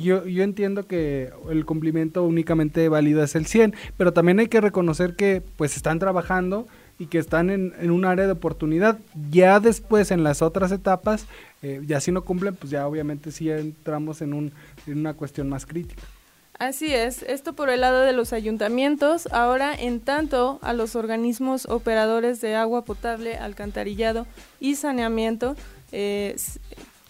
yo, 0.00 0.26
yo 0.26 0.42
entiendo 0.42 0.86
que 0.86 1.30
el 1.50 1.64
cumplimiento 1.64 2.24
únicamente 2.24 2.88
válido 2.88 3.22
es 3.22 3.34
el 3.34 3.46
100, 3.46 3.74
pero 3.96 4.12
también 4.12 4.38
hay 4.38 4.48
que 4.48 4.60
reconocer 4.60 5.16
que 5.16 5.42
pues 5.56 5.76
están 5.76 5.98
trabajando 5.98 6.66
y 7.00 7.06
que 7.06 7.18
están 7.18 7.48
en, 7.48 7.72
en, 7.80 7.90
un 7.90 8.04
área 8.04 8.26
de 8.26 8.32
oportunidad. 8.32 8.98
Ya 9.30 9.58
después, 9.58 10.10
en 10.10 10.22
las 10.22 10.42
otras 10.42 10.70
etapas, 10.70 11.24
eh, 11.62 11.80
ya 11.86 11.98
si 11.98 12.12
no 12.12 12.24
cumplen, 12.24 12.54
pues 12.54 12.70
ya 12.70 12.86
obviamente 12.86 13.32
sí 13.32 13.50
entramos 13.50 14.20
en, 14.20 14.34
un, 14.34 14.52
en 14.86 14.98
una 14.98 15.14
cuestión 15.14 15.48
más 15.48 15.64
crítica. 15.64 16.02
Así 16.58 16.92
es, 16.92 17.22
esto 17.22 17.54
por 17.54 17.70
el 17.70 17.80
lado 17.80 18.02
de 18.02 18.12
los 18.12 18.34
ayuntamientos. 18.34 19.28
Ahora, 19.32 19.74
en 19.74 20.00
tanto 20.00 20.58
a 20.60 20.74
los 20.74 20.94
organismos 20.94 21.64
operadores 21.64 22.42
de 22.42 22.54
agua 22.54 22.84
potable, 22.84 23.38
alcantarillado 23.38 24.26
y 24.60 24.74
saneamiento, 24.74 25.56
eh, 25.92 26.36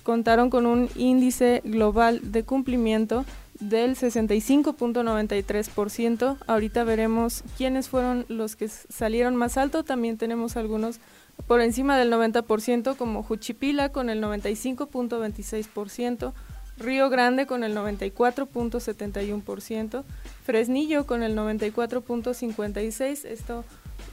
contaron 0.04 0.50
con 0.50 0.66
un 0.66 0.88
índice 0.94 1.62
global 1.64 2.20
de 2.30 2.44
cumplimiento 2.44 3.24
del 3.60 3.96
65.93%. 3.96 6.36
Ahorita 6.46 6.84
veremos 6.84 7.42
quiénes 7.56 7.88
fueron 7.88 8.26
los 8.28 8.56
que 8.56 8.68
salieron 8.68 9.36
más 9.36 9.56
alto. 9.56 9.84
También 9.84 10.18
tenemos 10.18 10.56
algunos 10.56 11.00
por 11.46 11.60
encima 11.60 11.96
del 11.98 12.12
90%, 12.12 12.96
como 12.96 13.22
Juchipila 13.22 13.90
con 13.90 14.10
el 14.10 14.20
95.26%, 14.22 16.32
Río 16.78 17.10
Grande 17.10 17.46
con 17.46 17.62
el 17.64 17.76
94.71%, 17.76 20.04
Fresnillo 20.44 21.06
con 21.06 21.22
el 21.22 21.36
94.56%, 21.36 23.26
esto 23.26 23.64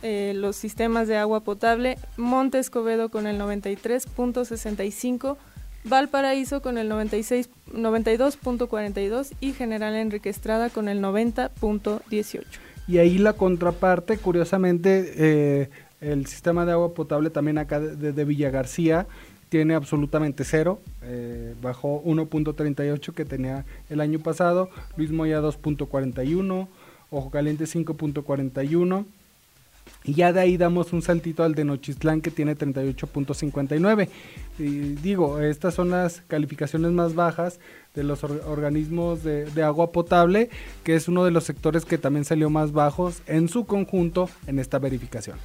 eh, 0.03 0.33
los 0.35 0.55
sistemas 0.55 1.07
de 1.07 1.17
agua 1.17 1.39
potable, 1.41 1.97
Monte 2.17 2.59
Escobedo 2.59 3.09
con 3.09 3.25
el 3.25 3.39
93.65%, 3.39 5.37
Valparaíso 5.88 6.62
con 6.62 6.77
el 6.77 6.89
96, 6.89 7.50
92.42 7.74 9.34
y 9.39 9.53
General 9.53 9.96
Enrique 9.96 10.29
Estrada 10.29 10.70
con 10.70 10.88
el 10.88 11.01
90.18. 11.01 12.44
Y 12.88 13.00
ahí 13.00 13.17
la 13.17 13.34
contraparte, 13.34 14.17
curiosamente, 14.17 15.13
eh, 15.17 15.70
el 16.00 16.25
sistema 16.25 16.65
de 16.65 16.72
agua 16.74 16.94
potable 16.94 17.29
también 17.29 17.58
acá 17.58 17.79
de, 17.79 18.12
de 18.13 18.25
Villa 18.25 18.50
García 18.50 19.08
tiene 19.50 19.75
absolutamente 19.75 20.44
cero, 20.44 20.82
eh, 21.03 21.56
bajó 21.62 22.03
1.38 22.03 23.13
que 23.13 23.25
tenía 23.25 23.65
el 23.89 24.01
año 24.01 24.20
pasado, 24.20 24.70
Luis 24.98 25.12
Moya 25.12 25.41
2.41, 25.41 26.67
Ojo 27.10 27.29
Caliente 27.29 27.63
5.41 27.63 29.06
y 30.03 30.13
ya 30.13 30.34
de 30.34 30.39
ahí 30.39 30.58
damos 30.58 30.94
un 30.94 31.01
saltito 31.01 31.44
al 31.44 31.56
de 31.56 31.65
Nochistlán 31.65 32.22
que 32.22 32.32
tiene 32.32 32.56
38.59. 32.56 34.10
Y 34.60 34.63
digo, 34.96 35.39
estas 35.39 35.74
son 35.74 35.91
las 35.91 36.22
calificaciones 36.27 36.91
más 36.91 37.15
bajas 37.15 37.60
de 37.94 38.03
los 38.03 38.24
organismos 38.24 39.24
de, 39.24 39.46
de, 39.46 39.63
agua 39.63 39.91
potable, 39.91 40.50
que 40.84 40.96
es 40.96 41.08
uno 41.08 41.25
de 41.25 41.32
los 41.32 41.44
sectores 41.44 41.86
que 41.86 41.98
también 41.98 42.25
salió 42.25 42.50
más 42.50 42.72
bajos 42.72 43.22
en 43.27 43.50
su 43.50 43.65
conjunto 43.65 44.29
en 44.46 44.60
esta 44.60 44.79
verificación. 44.79 45.38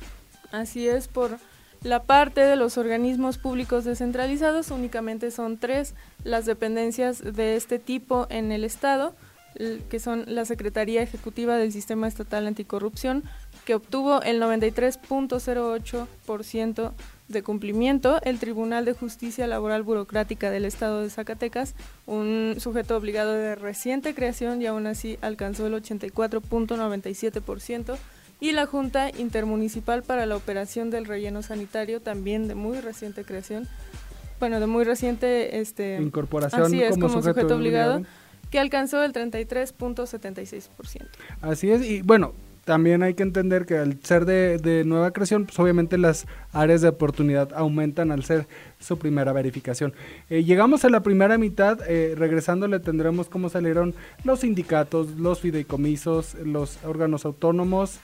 Así 0.51 0.87
es, 0.87 1.09
por 1.09 1.39
la 1.83 2.05
parte 2.05 2.43
de 2.43 2.55
los 2.55 2.79
organismos 2.79 3.39
públicos 3.39 3.85
descentralizados 3.85 4.71
únicamente 4.71 5.33
son 5.33 5.59
tres 5.59 5.95
las 6.23 6.47
dependencias 6.47 7.21
de 7.35 7.57
este 7.57 7.81
tipo 7.81 8.29
en 8.31 8.53
el 8.53 8.63
Estado, 8.63 9.17
que 9.91 9.99
son 9.99 10.25
la 10.29 10.45
Secretaría 10.45 11.03
Ejecutiva 11.03 11.57
del 11.57 11.73
Sistema 11.73 12.07
Estatal 12.07 12.47
Anticorrupción, 12.47 13.25
que 13.65 13.75
obtuvo 13.75 14.23
el 14.23 14.41
93.08% 14.41 16.93
de 17.29 17.43
cumplimiento, 17.43 18.21
el 18.23 18.39
Tribunal 18.39 18.85
de 18.85 18.93
Justicia 18.93 19.47
Laboral 19.47 19.83
Burocrática 19.83 20.51
del 20.51 20.65
Estado 20.65 21.03
de 21.03 21.11
Zacatecas, 21.11 21.75
un 22.07 22.57
sujeto 22.59 22.97
obligado 22.97 23.35
de 23.35 23.55
reciente 23.55 24.15
creación 24.15 24.63
y 24.63 24.67
aún 24.67 24.87
así 24.87 25.19
alcanzó 25.23 25.67
el 25.67 25.75
84.97%, 25.75 27.97
y 28.41 28.53
la 28.53 28.67
Junta 28.67 29.11
Intermunicipal 29.17 30.03
para 30.03 30.27
la 30.27 30.37
Operación 30.37 30.91
del 30.91 31.05
Relleno 31.05 31.43
Sanitario, 31.43 32.01
también 32.01 32.49
de 32.49 32.57
muy 32.57 32.81
reciente 32.81 33.25
creación, 33.25 33.69
bueno, 34.41 34.59
de 34.59 34.67
muy 34.67 34.83
reciente 34.83 35.61
este, 35.61 36.03
incorporación 36.03 36.63
así 36.63 36.83
es, 36.83 36.99
como, 36.99 37.09
sujeto, 37.09 37.55
obligado, 37.55 37.99
obligado, 37.99 38.17
que 38.51 38.59
alcanzó 38.59 39.05
el 39.05 39.13
33.76%. 39.13 41.07
Así 41.41 41.71
es, 41.71 41.83
y 41.83 42.03
bueno, 42.03 42.33
también 42.65 43.03
hay 43.03 43.15
que 43.15 43.23
entender 43.23 43.67
que 43.67 43.77
al 43.77 43.99
ser 44.03 44.25
de, 44.25 44.85
nueva 44.85 45.11
creación, 45.11 45.47
pues 45.47 45.59
obviamente 45.59 45.99
las 45.99 46.27
áreas 46.53 46.81
de 46.81 46.89
oportunidad 46.89 47.53
aumentan 47.55 48.13
al 48.13 48.25
ser 48.25 48.47
su 48.79 48.99
primera 48.99 49.33
verificación. 49.33 49.93
Eh, 50.31 50.45
llegamos 50.45 50.85
a 50.85 50.91
la 50.91 51.01
primera 51.01 51.39
mitad, 51.39 51.79
eh, 51.89 52.15
regresando 52.17 52.69
le 52.69 52.81
tendremos 52.81 53.29
cómo 53.29 53.49
salieron 53.49 53.95
los 54.25 54.41
sindicatos, 54.41 55.11
los 55.19 55.41
fideicomisos, 55.41 56.35
los 56.45 56.79
órganos 56.85 57.25
autónomos 57.25 57.99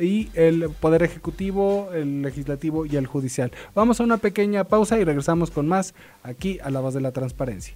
y 0.00 0.28
el 0.34 0.70
Poder 0.80 1.02
Ejecutivo, 1.02 1.90
el 1.92 2.22
Legislativo 2.22 2.86
y 2.86 2.96
el 2.96 3.06
Judicial. 3.06 3.50
Vamos 3.74 4.00
a 4.00 4.04
una 4.04 4.18
pequeña 4.18 4.64
pausa 4.64 4.98
y 4.98 5.04
regresamos 5.04 5.50
con 5.50 5.66
más 5.66 5.94
aquí 6.22 6.58
a 6.62 6.70
la 6.70 6.80
voz 6.80 6.94
de 6.94 7.00
la 7.00 7.10
transparencia. 7.10 7.74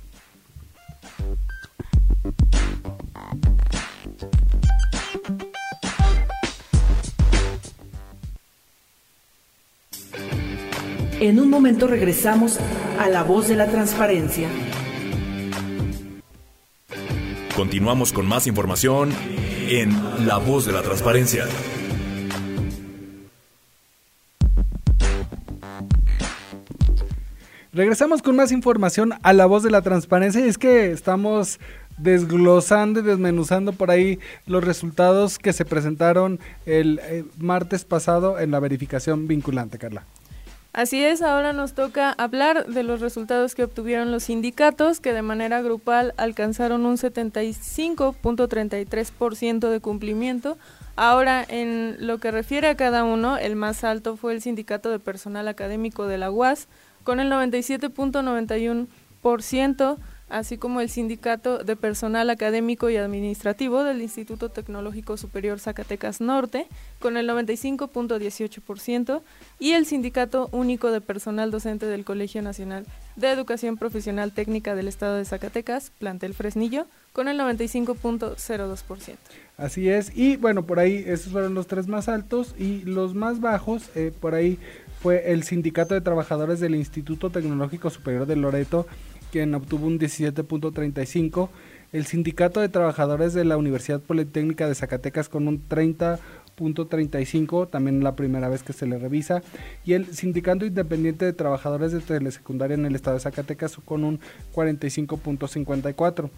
En 11.23 11.39
un 11.39 11.51
momento 11.51 11.87
regresamos 11.87 12.59
a 12.99 13.09
La 13.09 13.23
Voz 13.23 13.47
de 13.47 13.55
la 13.55 13.69
Transparencia. 13.69 14.49
Continuamos 17.55 18.13
con 18.13 18.27
más 18.27 18.49
información 18.49 19.13
en 19.69 20.27
La 20.27 20.39
Voz 20.39 20.67
de 20.67 20.73
la 20.73 20.83
Transparencia. 20.83 21.45
Regresamos 27.73 28.21
con 28.21 28.35
más 28.35 28.51
información 28.51 29.15
a 29.23 29.33
la 29.33 29.47
voz 29.47 29.63
de 29.63 29.71
la 29.71 29.81
transparencia 29.81 30.45
y 30.45 30.49
es 30.49 30.59
que 30.59 30.91
estamos 30.91 31.61
desglosando 31.99 32.99
y 32.99 33.03
desmenuzando 33.05 33.73
por 33.73 33.93
ahí 33.93 34.19
los 34.47 34.65
resultados 34.65 35.39
que 35.39 35.53
se 35.53 35.65
presentaron 35.65 36.41
el 36.67 37.01
eh, 37.05 37.25
martes 37.39 37.85
pasado 37.85 38.41
en 38.41 38.51
la 38.51 38.59
verificación 38.59 39.29
vinculante, 39.29 39.79
Carla. 39.79 40.05
Así 40.73 41.05
es, 41.05 41.21
ahora 41.21 41.53
nos 41.53 41.75
toca 41.75 42.13
hablar 42.13 42.65
de 42.67 42.83
los 42.83 43.03
resultados 43.03 43.55
que 43.55 43.65
obtuvieron 43.65 44.11
los 44.11 44.23
sindicatos 44.25 45.01
que 45.01 45.13
de 45.13 45.21
manera 45.21 45.61
grupal 45.61 46.15
alcanzaron 46.17 46.87
un 46.87 46.97
75.33% 46.97 49.69
de 49.69 49.81
cumplimiento. 49.81 50.57
Ahora, 50.97 51.45
en 51.47 51.99
lo 52.07 52.17
que 52.19 52.31
refiere 52.31 52.69
a 52.69 52.75
cada 52.75 53.05
uno, 53.05 53.37
el 53.37 53.55
más 53.55 53.85
alto 53.85 54.17
fue 54.17 54.33
el 54.33 54.41
Sindicato 54.41 54.89
de 54.91 54.99
Personal 54.99 55.47
Académico 55.47 56.07
de 56.07 56.17
la 56.17 56.31
UAS, 56.31 56.69
con 57.05 57.21
el 57.21 57.31
97.91%, 57.31 59.99
así 60.33 60.57
como 60.57 60.81
el 60.81 60.89
Sindicato 60.89 61.59
de 61.59 61.77
Personal 61.77 62.31
Académico 62.31 62.89
y 62.89 62.97
Administrativo 62.97 63.85
del 63.85 64.01
Instituto 64.01 64.49
Tecnológico 64.49 65.19
Superior 65.19 65.61
Zacatecas 65.61 66.23
Norte, 66.23 66.67
con 66.99 67.19
el 67.19 67.29
95.18%, 67.29 69.21
y 69.59 69.73
el 69.73 69.85
Sindicato 69.85 70.49
Único 70.51 70.91
de 70.91 71.03
Personal 71.03 71.51
Docente 71.51 71.85
del 71.85 72.07
Colegio 72.07 72.41
Nacional 72.41 72.87
de 73.15 73.31
Educación 73.31 73.77
Profesional 73.77 74.33
Técnica 74.33 74.75
del 74.75 74.89
Estado 74.89 75.19
de 75.19 75.27
Zacatecas, 75.27 75.93
plantel 75.99 76.33
Fresnillo, 76.33 76.87
con 77.13 77.29
el 77.29 77.39
95.02%. 77.39 79.17
Así 79.59 79.91
es, 79.91 80.17
y 80.17 80.37
bueno, 80.37 80.65
por 80.65 80.79
ahí 80.79 81.05
esos 81.07 81.31
fueron 81.31 81.53
los 81.53 81.67
tres 81.67 81.89
más 81.89 82.09
altos 82.09 82.55
y 82.59 82.81
los 82.83 83.15
más 83.15 83.41
bajos, 83.41 83.91
eh, 83.95 84.13
por 84.19 84.35
ahí 84.35 84.59
fue 85.03 85.33
el 85.33 85.43
Sindicato 85.43 85.95
de 85.95 86.01
Trabajadores 86.01 86.59
del 86.61 86.75
Instituto 86.75 87.29
Tecnológico 87.29 87.91
Superior 87.91 88.25
de 88.25 88.37
Loreto, 88.37 88.87
quien 89.33 89.55
obtuvo 89.55 89.87
un 89.87 89.99
17.35, 89.99 91.49
el 91.93 92.07
Sindicato 92.07 92.61
de 92.61 92.69
Trabajadores 92.69 93.33
de 93.33 93.45
la 93.45 93.57
Universidad 93.57 94.01
Politécnica 94.01 94.69
de 94.69 94.75
Zacatecas 94.75 95.31
con 95.31 95.49
un 95.49 95.67
30.35, 95.69 97.71
también 97.71 98.05
la 98.05 98.15
primera 98.15 98.51
vez 98.51 98.63
que 98.63 98.75
se 98.75 98.87
le 98.87 98.99
revisa, 98.99 99.43
y 99.85 99.95
el 99.95 100.15
Sindicato 100.15 100.67
Independiente 100.67 101.25
de 101.25 101.33
Trabajadores 101.33 101.93
de 101.93 102.01
Telesecundaria 102.01 102.75
en 102.75 102.85
el 102.85 102.95
estado 102.95 103.17
de 103.17 103.23
Zacatecas 103.23 103.79
con 103.85 104.05
un 104.05 104.21
45.54. 104.55 106.31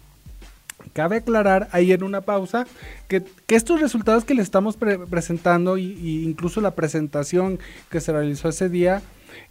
Cabe 0.93 1.17
aclarar 1.17 1.67
ahí 1.71 1.91
en 1.91 2.03
una 2.03 2.21
pausa 2.21 2.65
que, 3.07 3.23
estos 3.49 3.81
resultados 3.81 4.23
que 4.23 4.35
le 4.35 4.41
estamos 4.41 4.77
presentando 4.77 5.77
y, 5.77 6.23
incluso 6.23 6.61
la 6.61 6.71
presentación 6.71 7.59
que 7.89 7.99
se 7.99 8.13
realizó 8.13 8.49
ese 8.49 8.69
día 8.69 9.01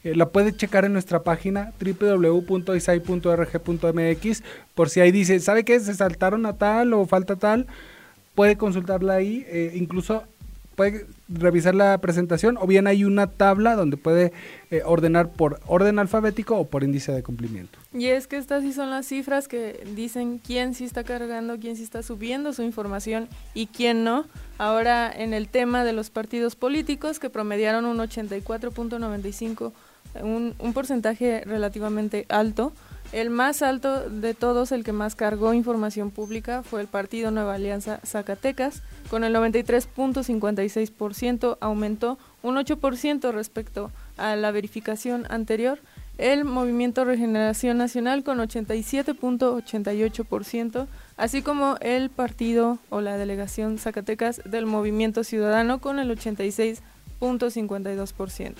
eh, 0.02 0.14
la 0.14 0.30
puede 0.30 0.54
checar 0.54 0.84
en 0.84 0.92
nuestra 0.92 1.22
página 1.22 1.72
www.isai.rg.mx 1.80 4.42
por 4.74 4.90
si 4.90 5.00
ahí 5.00 5.12
dice, 5.12 5.40
¿sabe 5.40 5.64
qué? 5.64 5.80
Se 5.80 5.94
saltaron 5.94 6.44
a 6.46 6.56
tal 6.56 6.92
o 6.94 7.06
falta 7.06 7.36
tal. 7.36 7.66
Puede 8.34 8.56
consultarla 8.56 9.14
ahí. 9.14 9.44
Eh, 9.48 9.72
incluso 9.74 10.24
puede 10.74 11.06
revisar 11.28 11.74
la 11.74 11.98
presentación 11.98 12.56
o 12.60 12.66
bien 12.66 12.86
hay 12.86 13.04
una 13.04 13.26
tabla 13.28 13.76
donde 13.76 13.96
puede 13.96 14.32
eh, 14.70 14.82
ordenar 14.84 15.30
por 15.30 15.60
orden 15.66 15.98
alfabético 15.98 16.56
o 16.56 16.66
por 16.66 16.84
índice 16.84 17.12
de 17.12 17.22
cumplimiento. 17.22 17.78
Y 17.92 18.06
es 18.06 18.26
que 18.26 18.36
estas 18.36 18.62
sí 18.62 18.72
son 18.72 18.90
las 18.90 19.06
cifras 19.06 19.48
que 19.48 19.84
dicen 19.94 20.38
quién 20.38 20.74
sí 20.74 20.84
está 20.84 21.04
cargando, 21.04 21.58
quién 21.58 21.76
sí 21.76 21.82
está 21.82 22.02
subiendo 22.02 22.52
su 22.52 22.62
información 22.62 23.28
y 23.54 23.66
quién 23.66 24.04
no. 24.04 24.26
Ahora 24.58 25.12
en 25.12 25.34
el 25.34 25.48
tema 25.48 25.84
de 25.84 25.92
los 25.92 26.10
partidos 26.10 26.56
políticos 26.56 27.18
que 27.18 27.30
promediaron 27.30 27.84
un 27.84 27.98
84.95, 27.98 29.72
un, 30.22 30.54
un 30.58 30.72
porcentaje 30.72 31.42
relativamente 31.44 32.26
alto, 32.28 32.72
el 33.14 33.30
más 33.30 33.62
alto 33.62 34.10
de 34.10 34.34
todos, 34.34 34.72
el 34.72 34.82
que 34.82 34.92
más 34.92 35.14
cargó 35.14 35.54
información 35.54 36.10
pública, 36.10 36.64
fue 36.64 36.80
el 36.80 36.88
Partido 36.88 37.30
Nueva 37.30 37.54
Alianza 37.54 38.00
Zacatecas, 38.04 38.82
con 39.08 39.22
el 39.22 39.32
93.56%, 39.36 41.58
aumentó 41.60 42.18
un 42.42 42.56
8% 42.56 43.30
respecto 43.30 43.92
a 44.16 44.34
la 44.34 44.50
verificación 44.50 45.26
anterior. 45.30 45.78
El 46.18 46.44
Movimiento 46.44 47.04
Regeneración 47.04 47.78
Nacional 47.78 48.24
con 48.24 48.38
87.88%, 48.38 50.88
así 51.16 51.42
como 51.42 51.76
el 51.80 52.10
partido 52.10 52.80
o 52.90 53.00
la 53.00 53.16
delegación 53.16 53.78
Zacatecas 53.78 54.42
del 54.44 54.66
Movimiento 54.66 55.22
Ciudadano 55.22 55.78
con 55.78 56.00
el 56.00 56.10
86.52%. 56.10 58.54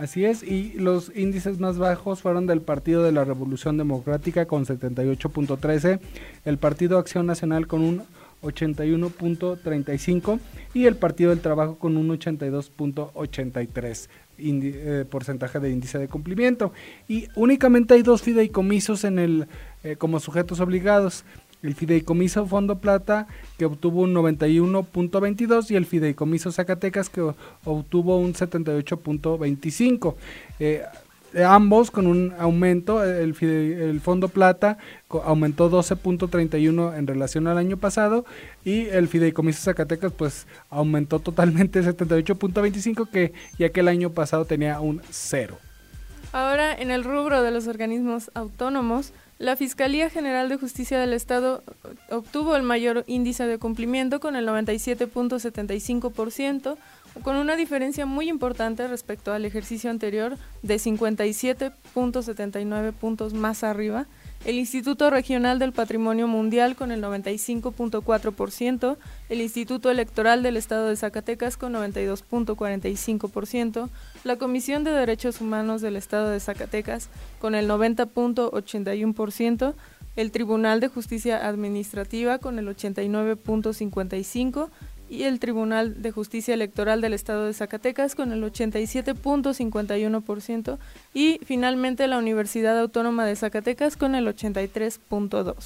Así 0.00 0.24
es, 0.24 0.42
y 0.42 0.72
los 0.78 1.12
índices 1.14 1.60
más 1.60 1.76
bajos 1.76 2.22
fueron 2.22 2.46
del 2.46 2.62
Partido 2.62 3.02
de 3.02 3.12
la 3.12 3.22
Revolución 3.22 3.76
Democrática 3.76 4.46
con 4.46 4.64
78.13, 4.64 6.00
el 6.46 6.56
Partido 6.56 6.96
Acción 6.96 7.26
Nacional 7.26 7.66
con 7.66 7.82
un 7.82 8.04
81.35 8.42 10.40
y 10.72 10.86
el 10.86 10.96
Partido 10.96 11.28
del 11.28 11.40
Trabajo 11.40 11.76
con 11.76 11.98
un 11.98 12.08
82.83 12.18 14.08
eh, 14.38 15.04
porcentaje 15.10 15.60
de 15.60 15.70
índice 15.70 15.98
de 15.98 16.08
cumplimiento. 16.08 16.72
Y 17.06 17.28
únicamente 17.34 17.92
hay 17.92 18.00
dos 18.02 18.22
fideicomisos 18.22 19.04
en 19.04 19.18
el 19.18 19.48
eh, 19.84 19.96
como 19.96 20.18
sujetos 20.18 20.60
obligados 20.60 21.26
el 21.62 21.74
Fideicomiso 21.74 22.46
Fondo 22.46 22.78
Plata 22.78 23.26
que 23.58 23.64
obtuvo 23.64 24.02
un 24.02 24.14
91.22 24.14 25.70
y 25.70 25.76
el 25.76 25.86
Fideicomiso 25.86 26.52
Zacatecas 26.52 27.08
que 27.08 27.32
obtuvo 27.64 28.18
un 28.18 28.34
78.25. 28.34 30.14
Eh, 30.58 30.82
ambos 31.44 31.90
con 31.90 32.06
un 32.06 32.34
aumento, 32.38 33.04
el, 33.04 33.36
el 33.40 34.00
Fondo 34.00 34.28
Plata 34.28 34.78
aumentó 35.24 35.70
12.31 35.70 36.96
en 36.96 37.06
relación 37.06 37.46
al 37.46 37.58
año 37.58 37.76
pasado 37.76 38.24
y 38.64 38.86
el 38.86 39.08
Fideicomiso 39.08 39.62
Zacatecas 39.62 40.12
pues 40.12 40.46
aumentó 40.70 41.20
totalmente 41.20 41.82
78.25 41.84 43.08
que 43.10 43.32
ya 43.58 43.68
que 43.70 43.80
el 43.80 43.88
año 43.88 44.10
pasado 44.10 44.44
tenía 44.44 44.80
un 44.80 45.02
cero. 45.10 45.58
Ahora 46.32 46.72
en 46.74 46.90
el 46.90 47.04
rubro 47.04 47.42
de 47.42 47.50
los 47.50 47.66
organismos 47.66 48.30
autónomos, 48.34 49.12
la 49.40 49.56
Fiscalía 49.56 50.08
General 50.10 50.48
de 50.50 50.58
Justicia 50.58 51.00
del 51.00 51.14
Estado 51.14 51.62
obtuvo 52.10 52.54
el 52.56 52.62
mayor 52.62 53.04
índice 53.06 53.46
de 53.46 53.56
cumplimiento 53.56 54.20
con 54.20 54.36
el 54.36 54.46
97.75%, 54.46 56.76
con 57.22 57.36
una 57.36 57.56
diferencia 57.56 58.04
muy 58.04 58.28
importante 58.28 58.86
respecto 58.86 59.32
al 59.32 59.46
ejercicio 59.46 59.90
anterior 59.90 60.36
de 60.62 60.76
57.79 60.76 62.92
puntos 62.92 63.32
más 63.32 63.64
arriba 63.64 64.06
el 64.44 64.58
Instituto 64.58 65.08
Regional 65.10 65.58
del 65.58 65.72
Patrimonio 65.72 66.26
Mundial 66.26 66.74
con 66.74 66.90
el 66.92 67.02
95.4%, 67.02 68.96
el 69.28 69.40
Instituto 69.40 69.90
Electoral 69.90 70.42
del 70.42 70.56
Estado 70.56 70.88
de 70.88 70.96
Zacatecas 70.96 71.58
con 71.58 71.74
92.45%, 71.74 73.90
la 74.24 74.36
Comisión 74.36 74.82
de 74.84 74.92
Derechos 74.92 75.42
Humanos 75.42 75.82
del 75.82 75.96
Estado 75.96 76.30
de 76.30 76.40
Zacatecas 76.40 77.10
con 77.38 77.54
el 77.54 77.68
90.81%, 77.68 79.74
el 80.16 80.32
Tribunal 80.32 80.80
de 80.80 80.88
Justicia 80.88 81.46
Administrativa 81.46 82.38
con 82.38 82.58
el 82.58 82.66
89.55%, 82.68 84.70
y 85.10 85.24
el 85.24 85.40
Tribunal 85.40 86.00
de 86.00 86.12
Justicia 86.12 86.54
Electoral 86.54 87.00
del 87.00 87.12
Estado 87.12 87.46
de 87.46 87.52
Zacatecas 87.52 88.14
con 88.14 88.30
el 88.32 88.44
87.51% 88.44 90.78
y 91.12 91.40
finalmente 91.44 92.06
la 92.06 92.18
Universidad 92.18 92.78
Autónoma 92.78 93.26
de 93.26 93.34
Zacatecas 93.34 93.96
con 93.96 94.14
el 94.14 94.28
83.2%. 94.28 95.56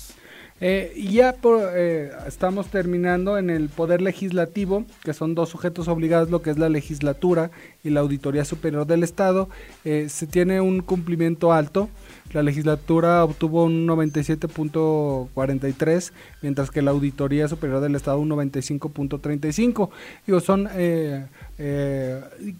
Eh, 0.61 0.95
ya 1.11 1.35
eh, 1.75 2.13
estamos 2.29 2.69
terminando 2.69 3.39
en 3.39 3.51
el 3.51 3.69
Poder 3.69 4.01
Legislativo, 4.01 4.85
que 5.03 5.13
son 5.13 5.35
dos 5.35 5.49
sujetos 5.49 5.89
obligados, 5.89 6.31
lo 6.31 6.43
que 6.43 6.51
es 6.51 6.59
la 6.59 6.69
legislatura 6.69 7.51
y 7.83 7.91
la 7.91 7.99
Auditoría 8.01 8.45
Superior 8.45 8.87
del 8.87 9.03
Estado. 9.03 9.49
Eh, 9.85 10.07
se 10.09 10.29
tiene 10.29 10.61
un 10.61 10.81
cumplimiento 10.81 11.53
alto. 11.53 11.89
La 12.33 12.45
legislatura 12.45 13.25
obtuvo 13.25 13.65
un 13.65 13.85
97.43, 13.87 16.13
mientras 16.41 16.71
que 16.71 16.83
la 16.83 16.93
Auditoría 16.93 17.49
Superior 17.49 17.81
del 17.81 17.97
Estado 17.97 18.19
un 18.19 18.31
95.35. 18.31 19.91
Digo, 20.27 20.41
son 20.41 20.69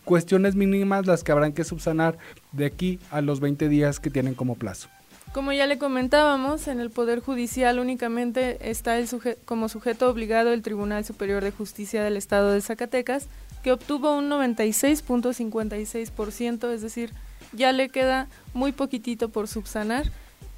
cuestiones 0.05 0.57
mínimas 0.57 1.07
las 1.07 1.25
que 1.25 1.33
habrán 1.33 1.53
que 1.53 1.65
subsanar 1.65 2.17
de 2.53 2.67
aquí 2.67 3.01
a 3.11 3.21
los 3.21 3.41
20 3.41 3.69
días 3.69 3.99
que 3.99 4.11
tienen 4.11 4.35
como 4.35 4.55
plazo. 4.57 4.89
Como 5.35 5.53
ya 5.53 5.67
le 5.67 5.79
comentábamos, 5.79 6.69
en 6.69 6.79
el 6.79 6.91
Poder 6.91 7.19
Judicial 7.19 7.81
únicamente 7.81 8.71
está 8.71 8.97
el 8.99 9.09
como 9.45 9.69
sujeto 9.69 10.09
obligado 10.09 10.53
el 10.53 10.63
Tribunal 10.63 11.05
Superior 11.05 11.43
de 11.43 11.51
Justicia 11.51 12.05
del 12.05 12.17
Estado 12.17 12.53
de 12.53 12.61
Zacatecas, 12.61 13.27
que 13.65 13.73
obtuvo 13.73 14.17
un 14.17 14.31
96.56%, 14.31 16.73
es 16.73 16.83
decir, 16.83 17.11
ya 17.53 17.73
le 17.73 17.89
queda 17.89 18.29
muy 18.53 18.71
poquitito 18.71 19.31
por 19.31 19.49
subsanar. 19.49 20.13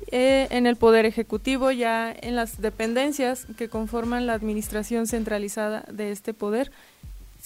Eh, 0.08 0.46
en 0.50 0.66
el 0.66 0.76
Poder 0.76 1.06
Ejecutivo, 1.06 1.70
ya 1.70 2.14
en 2.14 2.36
las 2.36 2.60
dependencias 2.60 3.46
que 3.56 3.70
conforman 3.70 4.26
la 4.26 4.34
administración 4.34 5.06
centralizada 5.06 5.86
de 5.90 6.12
este 6.12 6.34
poder, 6.34 6.70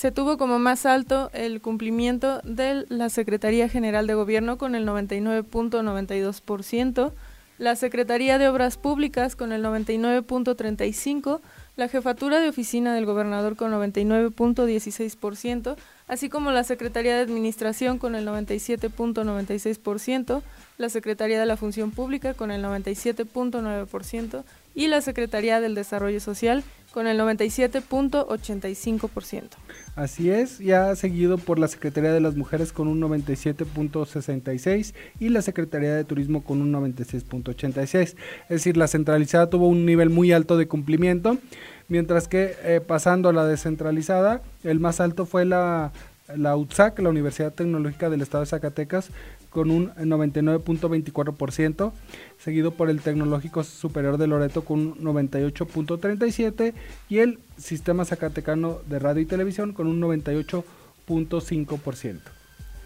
se 0.00 0.10
tuvo 0.12 0.38
como 0.38 0.58
más 0.58 0.86
alto 0.86 1.28
el 1.34 1.60
cumplimiento 1.60 2.40
de 2.42 2.86
la 2.88 3.10
Secretaría 3.10 3.68
General 3.68 4.06
de 4.06 4.14
Gobierno 4.14 4.56
con 4.56 4.74
el 4.74 4.88
99.92%, 4.88 7.12
la 7.58 7.76
Secretaría 7.76 8.38
de 8.38 8.48
Obras 8.48 8.78
Públicas 8.78 9.36
con 9.36 9.52
el 9.52 9.62
99.35%, 9.62 11.42
la 11.76 11.88
Jefatura 11.88 12.40
de 12.40 12.48
Oficina 12.48 12.94
del 12.94 13.04
Gobernador 13.04 13.56
con 13.56 13.72
99.16%, 13.72 15.76
así 16.08 16.30
como 16.30 16.50
la 16.50 16.64
Secretaría 16.64 17.16
de 17.16 17.20
Administración 17.20 17.98
con 17.98 18.14
el 18.14 18.26
97.96%, 18.26 20.42
la 20.78 20.88
Secretaría 20.88 21.38
de 21.38 21.44
la 21.44 21.58
Función 21.58 21.90
Pública 21.90 22.32
con 22.32 22.50
el 22.50 22.64
97.9% 22.64 24.44
y 24.74 24.86
la 24.86 25.02
Secretaría 25.02 25.60
del 25.60 25.74
Desarrollo 25.74 26.20
Social 26.20 26.64
con 26.92 27.06
el 27.06 27.20
97.85%. 27.20 29.42
Así 29.96 30.30
es, 30.30 30.58
ya 30.58 30.94
seguido 30.96 31.36
por 31.38 31.58
la 31.58 31.68
Secretaría 31.68 32.12
de 32.12 32.20
las 32.20 32.36
Mujeres 32.36 32.72
con 32.72 32.88
un 32.88 33.00
97.66 33.00 34.94
y 35.18 35.28
la 35.28 35.42
Secretaría 35.42 35.94
de 35.94 36.04
Turismo 36.04 36.42
con 36.42 36.62
un 36.62 36.72
96.86. 36.72 38.00
Es 38.00 38.16
decir, 38.48 38.76
la 38.76 38.88
centralizada 38.88 39.50
tuvo 39.50 39.68
un 39.68 39.86
nivel 39.86 40.10
muy 40.10 40.32
alto 40.32 40.56
de 40.56 40.66
cumplimiento, 40.68 41.38
mientras 41.88 42.28
que 42.28 42.54
eh, 42.62 42.80
pasando 42.80 43.28
a 43.28 43.32
la 43.32 43.46
descentralizada, 43.46 44.42
el 44.64 44.80
más 44.80 45.00
alto 45.00 45.26
fue 45.26 45.44
la, 45.44 45.92
la 46.36 46.56
UTSAC, 46.56 46.98
la 47.00 47.10
Universidad 47.10 47.52
Tecnológica 47.52 48.08
del 48.10 48.22
Estado 48.22 48.44
de 48.44 48.50
Zacatecas, 48.50 49.10
con 49.50 49.70
un 49.70 49.92
99.24%, 49.94 51.92
seguido 52.38 52.70
por 52.70 52.88
el 52.88 53.00
Tecnológico 53.00 53.64
Superior 53.64 54.16
de 54.16 54.28
Loreto 54.28 54.64
con 54.64 54.80
un 54.80 54.94
98.37% 54.98 56.72
y 57.08 57.18
el 57.18 57.40
Sistema 57.58 58.04
Zacatecano 58.04 58.78
de 58.88 58.98
Radio 58.98 59.22
y 59.22 59.26
Televisión 59.26 59.72
con 59.72 59.86
un 59.88 60.00
98.5%. 60.00 62.20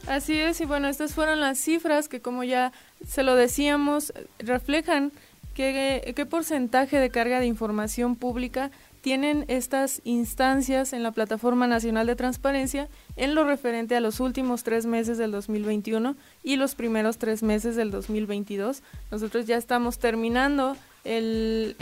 Así 0.06 0.36
es, 0.36 0.60
y 0.60 0.66
bueno, 0.66 0.88
estas 0.88 1.14
fueron 1.14 1.40
las 1.40 1.58
cifras 1.58 2.08
que 2.08 2.20
como 2.20 2.44
ya 2.44 2.72
se 3.06 3.22
lo 3.22 3.36
decíamos, 3.36 4.12
reflejan 4.38 5.12
qué, 5.54 6.12
qué 6.14 6.26
porcentaje 6.26 6.98
de 6.98 7.08
carga 7.10 7.40
de 7.40 7.46
información 7.46 8.16
pública 8.16 8.70
tienen 9.04 9.44
estas 9.48 10.00
instancias 10.04 10.94
en 10.94 11.02
la 11.02 11.12
Plataforma 11.12 11.66
Nacional 11.66 12.06
de 12.06 12.16
Transparencia 12.16 12.88
en 13.16 13.34
lo 13.34 13.44
referente 13.44 13.94
a 13.94 14.00
los 14.00 14.18
últimos 14.18 14.64
tres 14.64 14.86
meses 14.86 15.18
del 15.18 15.30
2021 15.30 16.16
y 16.42 16.56
los 16.56 16.74
primeros 16.74 17.18
tres 17.18 17.42
meses 17.42 17.76
del 17.76 17.90
2022. 17.90 18.82
Nosotros 19.10 19.46
ya 19.46 19.58
estamos 19.58 19.98
terminando 19.98 20.74
el, 21.04 21.76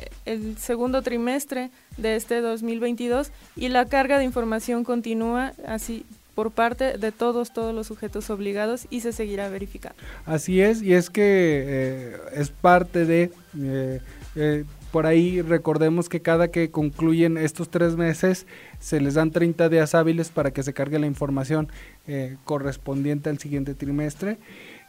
segundo 0.59 1.03
trimestre 1.03 1.71
de 1.97 2.17
este 2.17 2.41
2022 2.41 3.31
y 3.55 3.69
la 3.69 3.87
carga 3.87 4.19
de 4.19 4.25
información 4.25 4.83
continúa 4.83 5.53
así 5.65 6.05
por 6.35 6.51
parte 6.51 6.99
de 6.99 7.13
todos, 7.13 7.53
todos 7.53 7.73
los 7.73 7.87
sujetos 7.87 8.31
obligados 8.31 8.89
y 8.91 8.99
se 8.99 9.13
seguirá 9.13 9.49
verificando. 9.49 9.97
Así 10.27 10.61
es, 10.61 10.83
y 10.83 10.95
es 10.95 11.09
que 11.09 11.23
eh, 11.25 12.17
es 12.35 12.51
parte 12.51 13.07
de... 13.07 13.31
Eh, 13.61 14.01
eh, 14.35 14.65
por 14.92 15.07
ahí 15.07 15.40
recordemos 15.40 16.09
que 16.11 16.20
cada 16.20 16.48
que 16.48 16.70
concluyen 16.70 17.38
estos 17.38 17.70
tres 17.70 17.96
meses 17.96 18.46
se 18.78 19.00
les 19.00 19.14
dan 19.14 19.31
30 19.31 19.70
días 19.70 19.94
hábiles 19.94 20.28
para 20.28 20.52
que 20.52 20.62
se 20.62 20.74
cargue 20.74 20.98
la 20.98 21.07
información 21.07 21.68
eh, 22.07 22.37
correspondiente 22.44 23.31
al 23.31 23.38
siguiente 23.38 23.74
trimestre. 23.74 24.37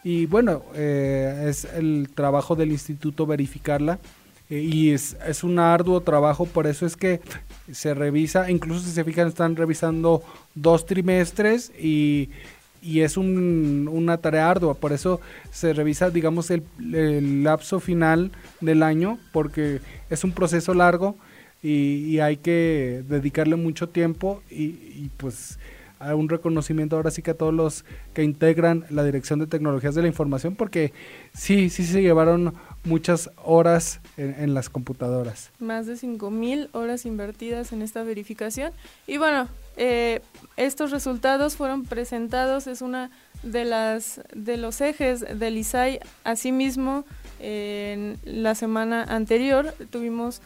Y 0.03 0.25
bueno, 0.25 0.63
eh, 0.75 1.45
es 1.47 1.63
el 1.63 2.09
trabajo 2.13 2.55
del 2.55 2.73
instituto 2.73 3.25
verificarla. 3.25 3.99
Eh, 4.49 4.59
y 4.59 4.91
es, 4.91 5.15
es 5.25 5.45
un 5.45 5.57
arduo 5.57 6.01
trabajo, 6.01 6.45
por 6.45 6.67
eso 6.67 6.85
es 6.85 6.97
que 6.97 7.21
se 7.71 7.93
revisa, 7.93 8.51
incluso 8.51 8.81
si 8.81 8.91
se 8.91 9.05
fijan, 9.05 9.29
están 9.29 9.55
revisando 9.55 10.21
dos 10.53 10.85
trimestres 10.85 11.71
y 11.79 12.29
y 12.83 13.01
es 13.01 13.17
un, 13.17 13.89
una 13.91 14.17
tarea 14.17 14.49
ardua, 14.49 14.73
por 14.73 14.91
eso 14.91 15.21
se 15.51 15.73
revisa, 15.73 16.09
digamos, 16.09 16.51
el, 16.51 16.63
lapso 17.43 17.79
final 17.79 18.31
del 18.59 18.83
año, 18.83 19.17
porque 19.31 19.79
es 20.09 20.23
un 20.23 20.33
proceso 20.33 20.73
largo 20.73 21.15
y, 21.63 22.19
hay 22.19 22.37
que 22.37 23.03
dedicarle 23.07 23.55
mucho 23.55 23.87
tiempo 23.89 24.43
y, 24.51 24.63
y, 24.63 25.11
pues 25.17 25.57
a 25.99 26.15
un 26.15 26.27
reconocimiento 26.27 26.97
ahora 26.97 27.11
sí 27.11 27.21
que 27.21 27.31
a 27.31 27.37
todos 27.37 27.53
los 27.53 27.85
que 28.13 28.23
integran 28.23 28.83
la 28.89 29.05
Dirección 29.05 29.39
de 29.39 29.47
Tecnologías 29.47 29.95
de 29.95 30.01
la 30.01 30.09
Información, 30.09 30.55
porque 30.55 30.91
sí, 31.33 31.69
sí 31.69 31.85
se 31.85 32.01
llevaron 32.01 32.53
muchas 32.83 33.29
horas 33.43 33.99
en, 34.17 34.53
las 34.53 34.69
computadoras. 34.69 35.51
Más 35.59 35.85
de 35.85 35.93
5.000 35.93 36.69
horas 36.73 37.05
invertidas 37.05 37.71
en 37.71 37.81
esta 37.81 38.03
verificación. 38.03 38.73
Y 39.07 39.17
bueno, 39.17 39.47
eh, 39.77 40.21
estos 40.57 40.91
resultados 40.91 41.55
fueron 41.55 41.85
presentados, 41.85 42.67
es 42.67 42.81
una 42.81 43.09
de 43.41 43.65
las 43.65 44.21
de 44.33 44.57
los 44.57 44.81
ejes 44.81 45.21
del 45.37 45.57
ISAI. 45.57 45.99
Asimismo, 46.23 47.05
en 47.39 48.17
la 48.23 48.55
semana 48.55 49.03
anterior 49.03 49.73
tuvimos 49.89 50.41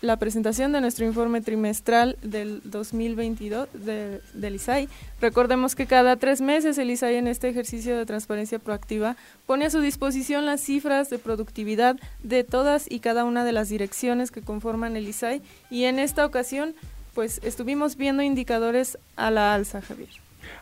la 0.00 0.16
presentación 0.16 0.72
de 0.72 0.80
nuestro 0.80 1.04
informe 1.04 1.40
trimestral 1.40 2.16
del 2.22 2.62
2022 2.64 3.68
del 3.74 4.54
ISAI. 4.54 4.88
Recordemos 5.20 5.74
que 5.74 5.86
cada 5.86 6.16
tres 6.16 6.40
meses 6.40 6.78
el 6.78 6.90
ISAI 6.90 7.16
en 7.16 7.26
este 7.26 7.48
ejercicio 7.48 7.96
de 7.98 8.06
transparencia 8.06 8.58
proactiva 8.58 9.16
pone 9.46 9.66
a 9.66 9.70
su 9.70 9.80
disposición 9.80 10.46
las 10.46 10.60
cifras 10.60 11.10
de 11.10 11.18
productividad 11.18 11.96
de 12.22 12.44
todas 12.44 12.90
y 12.90 13.00
cada 13.00 13.24
una 13.24 13.44
de 13.44 13.52
las 13.52 13.68
direcciones 13.68 14.30
que 14.30 14.42
conforman 14.42 14.96
el 14.96 15.08
ISAI 15.08 15.42
y 15.70 15.84
en 15.84 15.98
esta 15.98 16.24
ocasión 16.24 16.74
pues 17.14 17.40
estuvimos 17.42 17.96
viendo 17.96 18.22
indicadores 18.22 18.96
a 19.16 19.30
la 19.30 19.52
alza, 19.52 19.82
Javier. 19.82 20.08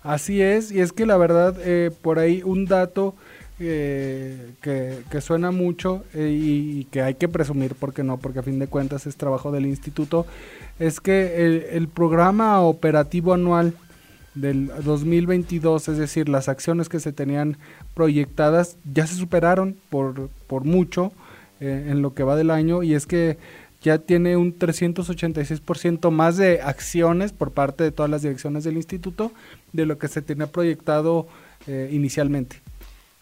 Así 0.03 0.41
es, 0.43 0.73
y 0.73 0.81
es 0.81 0.93
que 0.93 1.07
la 1.07 1.17
verdad 1.17 1.57
eh, 1.61 1.91
por 2.03 2.19
ahí 2.19 2.43
un 2.43 2.65
dato 2.65 3.15
eh, 3.61 4.53
que, 4.61 5.21
suena 5.21 5.51
mucho 5.51 6.05
eh, 6.15 6.31
y, 6.31 6.85
que 6.93 7.03
hay 7.03 7.15
que 7.15 7.27
presumir, 7.27 7.75
porque 7.75 8.05
no, 8.05 8.17
porque 8.17 8.39
a 8.39 8.43
fin 8.45 8.61
de 8.61 8.69
cuentas 8.69 9.09
es 9.09 9.17
trabajo 9.17 9.51
del 9.51 9.67
instituto, 9.67 10.27
es 10.79 11.01
que 11.01 11.67
el, 11.73 11.89
programa 11.89 12.61
operativo 12.61 13.35
anual 13.35 13.75
del 14.37 14.69
2022, 14.85 15.89
es 15.89 15.99
decir, 15.99 16.29
las 16.29 16.49
acciones 16.49 16.89
que 16.89 17.01
se 17.01 17.13
tenían 17.13 17.57
proyectadas 17.95 18.77
ya 18.93 19.09
se 19.09 19.17
superaron 19.17 19.77
por, 19.91 20.29
por 20.47 20.63
mucho 20.65 21.11
eh, 21.59 21.89
en 21.91 22.01
lo 22.01 22.15
que 22.15 22.23
va 22.23 22.37
del 22.37 22.53
año 22.53 22.85
y 22.85 22.95
es 22.95 23.07
que 23.07 23.39
ya 23.83 23.99
tiene 23.99 24.37
un 24.37 24.57
386% 24.57 26.13
más 26.13 26.37
de 26.37 26.63
acciones 26.63 27.33
por 27.33 27.51
parte 27.51 27.83
de 27.83 27.91
todas 27.91 28.11
las 28.11 28.23
direcciones 28.23 28.63
del 28.63 28.77
instituto 28.77 29.33
de 29.73 29.85
lo 29.85 29.99
que 29.99 30.07
se 30.07 30.23
tenía 30.23 30.47
proyectado 30.47 31.27
inicialmente. 31.91 32.63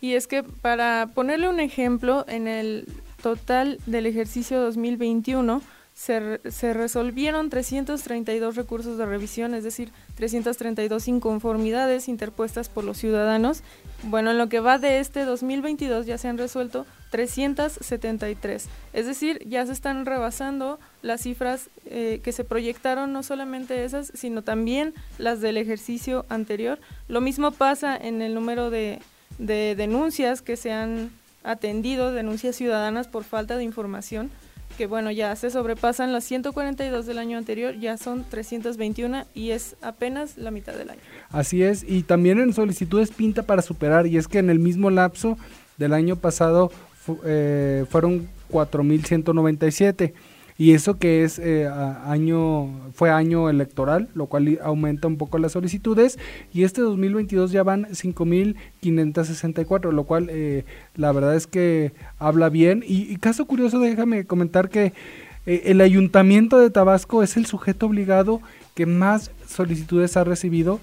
Y 0.07 0.15
es 0.15 0.29
que 0.29 0.45
para 0.45 1.11
ponerle 1.15 1.49
un 1.49 1.59
ejemplo, 1.59 2.25
en 2.29 2.47
el 2.47 2.87
total 3.21 3.81
del 3.87 4.07
ejercicio 4.07 4.61
2021 4.61 5.63
se, 5.95 6.41
se 6.49 6.73
resolvieron 6.75 7.51
332 7.51 8.55
recursos 8.55 8.99
de 8.99 9.05
revisión, 9.05 9.53
es 9.53 9.65
decir, 9.65 9.91
332 10.15 11.09
inconformidades 11.09 12.07
interpuestas 12.07 12.69
por 12.69 12.85
los 12.85 12.99
ciudadanos. 12.99 13.65
Bueno, 14.05 14.31
en 14.31 14.39
lo 14.39 14.49
que 14.49 14.61
va 14.61 14.79
de 14.79 15.01
este 15.01 15.25
2022 15.25 16.07
ya 16.07 16.19
se 16.19 16.29
han 16.29 16.39
resuelto 16.39 16.87
373, 17.11 18.69
es 18.93 19.07
decir, 19.07 19.43
ya 19.45 19.67
se 19.67 19.73
están 19.73 20.07
rebasando 20.07 20.79
las 21.03 21.23
cifras 21.23 21.69
eh, 21.87 22.21
que 22.23 22.31
se 22.31 22.45
proyectaron, 22.45 23.13
no 23.13 23.25
solamente 23.25 23.85
esas, 23.85 24.13
sino 24.15 24.43
también 24.43 24.95
las 25.19 25.41
del 25.41 25.57
ejercicio 25.57 26.27
anterior. 26.29 26.79
Lo 27.09 27.21
mismo 27.21 27.51
pasa 27.51 27.97
en 27.97 28.23
el 28.23 28.33
número 28.33 28.71
de 28.71 29.01
de 29.39 29.75
denuncias 29.77 30.43
que 30.43 30.57
se 30.57 30.73
han 30.73 31.11
atendido, 31.45 32.13
denuncias 32.13 32.57
ciudadanas 32.57 33.09
por 33.09 33.25
falta 33.25 33.57
de 33.57 33.65
información, 33.65 34.31
que 34.77 34.87
bueno, 34.87 35.11
ya 35.11 35.35
se 35.37 35.51
sobrepasan 35.51 36.13
las 36.13 36.25
142 36.25 37.07
del 37.07 37.19
año 37.19 37.39
anterior, 37.39 37.79
ya 37.79 37.97
son 37.97 38.25
321 38.29 39.25
y 39.35 39.51
es 39.51 39.77
apenas 39.81 40.37
la 40.37 40.51
mitad 40.51 40.75
del 40.75 40.91
año. 40.91 41.01
Así 41.31 41.63
es, 41.63 41.85
y 41.87 42.03
también 42.03 42.41
en 42.41 42.53
solicitudes 42.53 43.11
pinta 43.11 43.45
para 43.45 43.63
superar, 43.63 44.07
y 44.07 44.17
es 44.17 44.29
que 44.29 44.39
en 44.39 44.51
el 44.51 44.59
mismo 44.59 44.91
lapso 44.91 45.39
del 45.79 45.93
año 45.93 46.17
pasado 46.17 46.71
eh, 47.25 47.85
fueron 47.89 48.29
4.197 48.51 50.13
y 50.59 50.73
eso 50.73 50.99
que 50.99 51.23
es 51.23 51.39
eh, 51.39 51.69
año 51.69 52.71
fue 52.95 53.11
año 53.11 53.51
electoral, 53.51 54.09
lo 54.15 54.27
cual 54.27 54.59
aumenta 54.63 55.07
un 55.07 55.19
poco 55.19 55.39
las 55.39 55.53
solicitudes. 55.53 56.19
Y 56.53 56.65
este 56.65 56.81
2022 56.81 57.53
ya 57.53 57.63
van 57.63 57.85
5.564, 57.87 59.93
lo 59.93 60.05
cual 60.05 60.29
eh, 60.31 60.65
la 60.95 61.13
verdad 61.13 61.37
es 61.37 61.47
que 61.47 61.93
habla 62.19 62.49
bien. 62.49 62.83
Y, 62.87 63.17
caso 63.17 63.45
curioso 63.45 63.81
déjame 63.81 64.25
comentar 64.25 64.71
que 64.71 64.95
eh, 65.45 65.65
el 65.67 65.83
ayuntamiento 65.83 66.59
de 66.59 66.71
Tabasco 66.71 67.23
es 67.23 67.37
el 67.37 67.45
sujeto 67.45 67.87
obligado 67.87 68.41
que 68.75 68.87
más 68.87 69.31
solicitudes 69.47 70.17
ha 70.17 70.25
recibido 70.25 70.81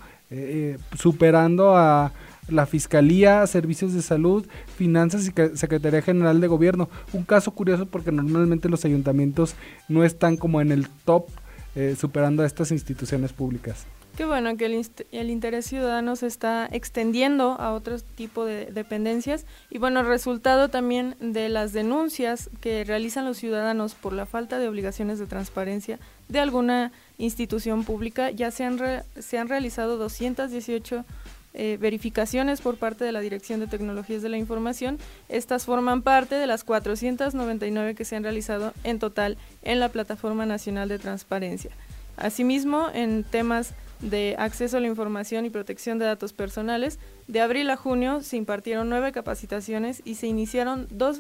superando 0.95 1.77
a 1.77 2.11
la 2.47 2.65
Fiscalía, 2.65 3.45
Servicios 3.47 3.93
de 3.93 4.01
Salud, 4.01 4.45
Finanzas 4.75 5.23
y 5.27 5.57
Secretaría 5.57 6.01
General 6.01 6.39
de 6.39 6.47
Gobierno. 6.47 6.89
Un 7.13 7.23
caso 7.23 7.51
curioso 7.51 7.85
porque 7.85 8.11
normalmente 8.11 8.69
los 8.69 8.85
ayuntamientos 8.85 9.55
no 9.87 10.03
están 10.03 10.37
como 10.37 10.61
en 10.61 10.71
el 10.71 10.87
top 11.05 11.27
eh, 11.75 11.95
superando 11.99 12.43
a 12.43 12.45
estas 12.45 12.71
instituciones 12.71 13.33
públicas. 13.33 13.85
Qué 14.15 14.25
bueno 14.25 14.55
que 14.57 14.65
el, 14.65 15.29
interés 15.31 15.65
ciudadano 15.65 16.15
se 16.15 16.27
está 16.27 16.69
extendiendo 16.71 17.59
a 17.59 17.73
otro 17.73 17.97
tipo 17.99 18.45
de 18.45 18.67
dependencias 18.67 19.47
y 19.71 19.79
bueno, 19.79 20.03
resultado 20.03 20.69
también 20.69 21.15
de 21.19 21.49
las 21.49 21.73
denuncias 21.73 22.51
que 22.61 22.83
realizan 22.83 23.25
los 23.25 23.37
ciudadanos 23.37 23.95
por 23.95 24.13
la 24.13 24.27
falta 24.27 24.59
de 24.59 24.67
obligaciones 24.67 25.17
de 25.17 25.25
transparencia 25.25 25.97
de 26.29 26.37
alguna 26.37 26.91
institución 27.17 27.85
pública, 27.85 28.29
ya 28.29 28.51
se 28.51 28.65
han, 28.65 28.79
se 29.19 29.39
han 29.39 29.47
realizado 29.47 29.97
218 29.97 31.05
eh, 31.53 31.77
verificaciones 31.79 32.61
por 32.61 32.77
parte 32.77 33.05
de 33.05 33.11
la 33.11 33.19
Dirección 33.19 33.59
de 33.59 33.67
Tecnologías 33.67 34.21
de 34.21 34.29
la 34.29 34.37
Información. 34.37 34.97
Estas 35.29 35.65
forman 35.65 36.01
parte 36.01 36.35
de 36.35 36.47
las 36.47 36.63
499 36.63 37.95
que 37.95 38.05
se 38.05 38.15
han 38.15 38.23
realizado 38.23 38.73
en 38.83 38.99
total 38.99 39.37
en 39.61 39.79
la 39.79 39.89
Plataforma 39.89 40.45
Nacional 40.45 40.89
de 40.89 40.99
Transparencia. 40.99 41.71
Asimismo, 42.17 42.89
en 42.93 43.23
temas 43.23 43.73
de 44.03 44.35
acceso 44.37 44.77
a 44.77 44.79
la 44.79 44.87
información 44.87 45.45
y 45.45 45.49
protección 45.49 45.97
de 45.97 46.05
datos 46.05 46.33
personales, 46.33 46.99
de 47.27 47.39
abril 47.39 47.69
a 47.69 47.77
junio 47.77 48.21
se 48.21 48.35
impartieron 48.35 48.89
nueve 48.89 49.11
capacitaciones 49.11 50.01
y 50.03 50.15
se 50.15 50.27
iniciaron 50.27 50.87
dos, 50.91 51.19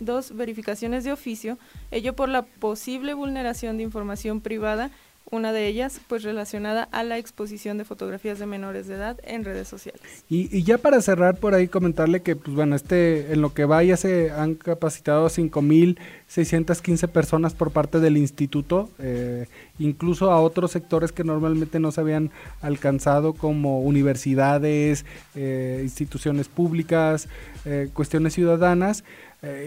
dos 0.00 0.36
verificaciones 0.36 1.04
de 1.04 1.12
oficio, 1.12 1.58
ello 1.90 2.14
por 2.14 2.28
la 2.28 2.42
posible 2.42 3.14
vulneración 3.14 3.76
de 3.76 3.84
información 3.84 4.40
privada 4.40 4.90
una 5.30 5.52
de 5.52 5.66
ellas 5.66 6.00
pues 6.06 6.22
relacionada 6.22 6.88
a 6.90 7.02
la 7.02 7.18
exposición 7.18 7.78
de 7.78 7.84
fotografías 7.84 8.38
de 8.38 8.46
menores 8.46 8.86
de 8.86 8.94
edad 8.94 9.18
en 9.24 9.44
redes 9.44 9.68
sociales. 9.68 10.00
Y, 10.28 10.62
ya 10.62 10.78
para 10.78 11.00
cerrar 11.00 11.36
por 11.36 11.54
ahí 11.54 11.68
comentarle 11.68 12.22
que 12.22 12.36
pues 12.36 12.54
bueno, 12.54 12.76
este 12.76 13.32
en 13.32 13.40
lo 13.40 13.52
que 13.52 13.64
va 13.64 13.82
ya 13.82 13.96
se 13.96 14.30
han 14.30 14.54
capacitado 14.54 15.28
5.615 15.28 17.08
personas 17.08 17.54
por 17.54 17.70
parte 17.70 18.00
del 18.00 18.16
instituto, 18.16 18.90
eh, 18.98 19.46
incluso 19.78 20.30
a 20.30 20.40
otros 20.40 20.72
sectores 20.72 21.12
que 21.12 21.24
normalmente 21.24 21.80
no 21.80 21.92
se 21.92 22.00
habían 22.00 22.30
alcanzado 22.60 23.34
como 23.34 23.80
universidades, 23.82 25.04
eh, 25.34 25.80
instituciones 25.82 26.48
públicas, 26.48 27.28
eh, 27.64 27.88
cuestiones 27.92 28.34
ciudadanas, 28.34 29.04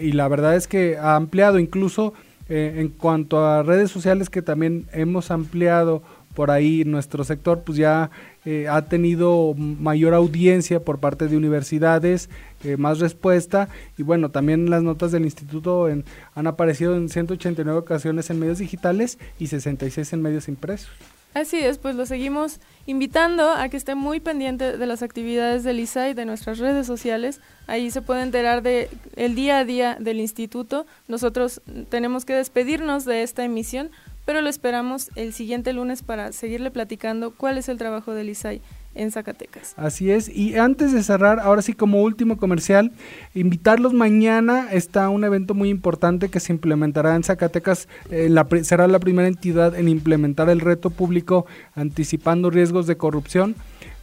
y 0.02 0.12
la 0.12 0.28
verdad 0.28 0.54
es 0.54 0.68
que 0.68 0.98
ha 0.98 1.16
ampliado 1.16 1.58
incluso 1.58 2.12
eh, 2.48 2.74
en 2.78 2.88
cuanto 2.88 3.44
a 3.44 3.62
redes 3.62 3.90
sociales 3.90 4.28
que 4.28 4.42
también 4.42 4.86
hemos 4.92 5.30
ampliado 5.30 6.02
por 6.34 6.50
ahí 6.50 6.84
nuestro 6.84 7.24
sector, 7.24 7.62
pues 7.62 7.76
ya 7.78 8.10
eh, 8.44 8.66
ha 8.68 8.82
tenido 8.82 9.54
mayor 9.54 10.14
audiencia 10.14 10.80
por 10.80 10.98
parte 10.98 11.28
de 11.28 11.36
universidades, 11.36 12.30
eh, 12.64 12.76
más 12.76 13.00
respuesta 13.00 13.68
y 13.98 14.02
bueno, 14.02 14.30
también 14.30 14.70
las 14.70 14.82
notas 14.82 15.12
del 15.12 15.24
instituto 15.24 15.88
han 16.34 16.46
aparecido 16.46 16.96
en 16.96 17.08
189 17.08 17.78
ocasiones 17.78 18.30
en 18.30 18.40
medios 18.40 18.58
digitales 18.58 19.18
y 19.38 19.48
66 19.48 20.12
en 20.12 20.22
medios 20.22 20.48
impresos. 20.48 20.90
Así 21.34 21.58
es, 21.58 21.78
pues 21.78 21.94
lo 21.94 22.04
seguimos 22.04 22.60
invitando 22.84 23.48
a 23.50 23.68
que 23.70 23.78
esté 23.78 23.94
muy 23.94 24.20
pendiente 24.20 24.76
de 24.76 24.86
las 24.86 25.02
actividades 25.02 25.64
del 25.64 25.80
ISAI, 25.80 26.12
de 26.12 26.26
nuestras 26.26 26.58
redes 26.58 26.86
sociales. 26.86 27.40
Ahí 27.66 27.90
se 27.90 28.02
puede 28.02 28.22
enterar 28.22 28.62
de 28.62 28.90
el 29.16 29.34
día 29.34 29.58
a 29.58 29.64
día 29.64 29.96
del 29.98 30.20
instituto. 30.20 30.86
Nosotros 31.08 31.62
tenemos 31.88 32.26
que 32.26 32.34
despedirnos 32.34 33.06
de 33.06 33.22
esta 33.22 33.44
emisión, 33.44 33.90
pero 34.26 34.42
lo 34.42 34.50
esperamos 34.50 35.10
el 35.16 35.32
siguiente 35.32 35.72
lunes 35.72 36.02
para 36.02 36.32
seguirle 36.32 36.70
platicando 36.70 37.34
cuál 37.34 37.56
es 37.56 37.70
el 37.70 37.78
trabajo 37.78 38.12
del 38.12 38.28
ISAI 38.28 38.60
en 38.94 39.10
Zacatecas. 39.10 39.74
Así 39.76 40.10
es, 40.10 40.28
y 40.28 40.56
antes 40.56 40.92
de 40.92 41.02
cerrar, 41.02 41.40
ahora 41.40 41.62
sí 41.62 41.72
como 41.72 42.02
último 42.02 42.36
comercial, 42.36 42.92
invitarlos 43.34 43.92
mañana, 43.92 44.68
está 44.72 45.08
un 45.08 45.24
evento 45.24 45.54
muy 45.54 45.68
importante 45.68 46.28
que 46.28 46.40
se 46.40 46.52
implementará 46.52 47.14
en 47.16 47.22
Zacatecas, 47.22 47.88
eh, 48.10 48.32
será 48.62 48.86
la 48.88 48.98
primera 48.98 49.28
entidad 49.28 49.74
en 49.74 49.88
implementar 49.88 50.50
el 50.50 50.60
reto 50.60 50.90
público 50.90 51.46
anticipando 51.74 52.50
riesgos 52.50 52.86
de 52.86 52.96
corrupción, 52.96 53.54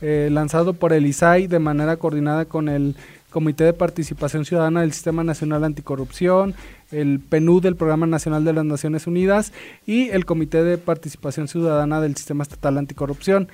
eh, 0.02 0.30
lanzado 0.32 0.74
por 0.74 0.94
el 0.94 1.06
ISAI 1.06 1.48
de 1.48 1.60
manera 1.60 1.98
coordinada 1.98 2.46
con 2.46 2.70
el 2.70 2.96
Comité 3.30 3.64
de 3.64 3.74
Participación 3.74 4.44
Ciudadana 4.44 4.82
del 4.82 4.92
Sistema 4.92 5.24
Nacional 5.24 5.64
Anticorrupción, 5.64 6.56
el 6.92 7.20
PNUD 7.20 7.62
del 7.62 7.76
Programa 7.76 8.08
Nacional 8.08 8.44
de 8.44 8.54
las 8.54 8.66
Naciones 8.66 9.06
Unidas 9.06 9.54
y 9.86 10.10
el 10.10 10.26
Comité 10.26 10.64
de 10.64 10.80
Participación 10.80 11.48
Ciudadana 11.48 12.02
del 12.02 12.16
Sistema 12.16 12.42
Estatal 12.44 12.78
Anticorrupción. 12.80 13.50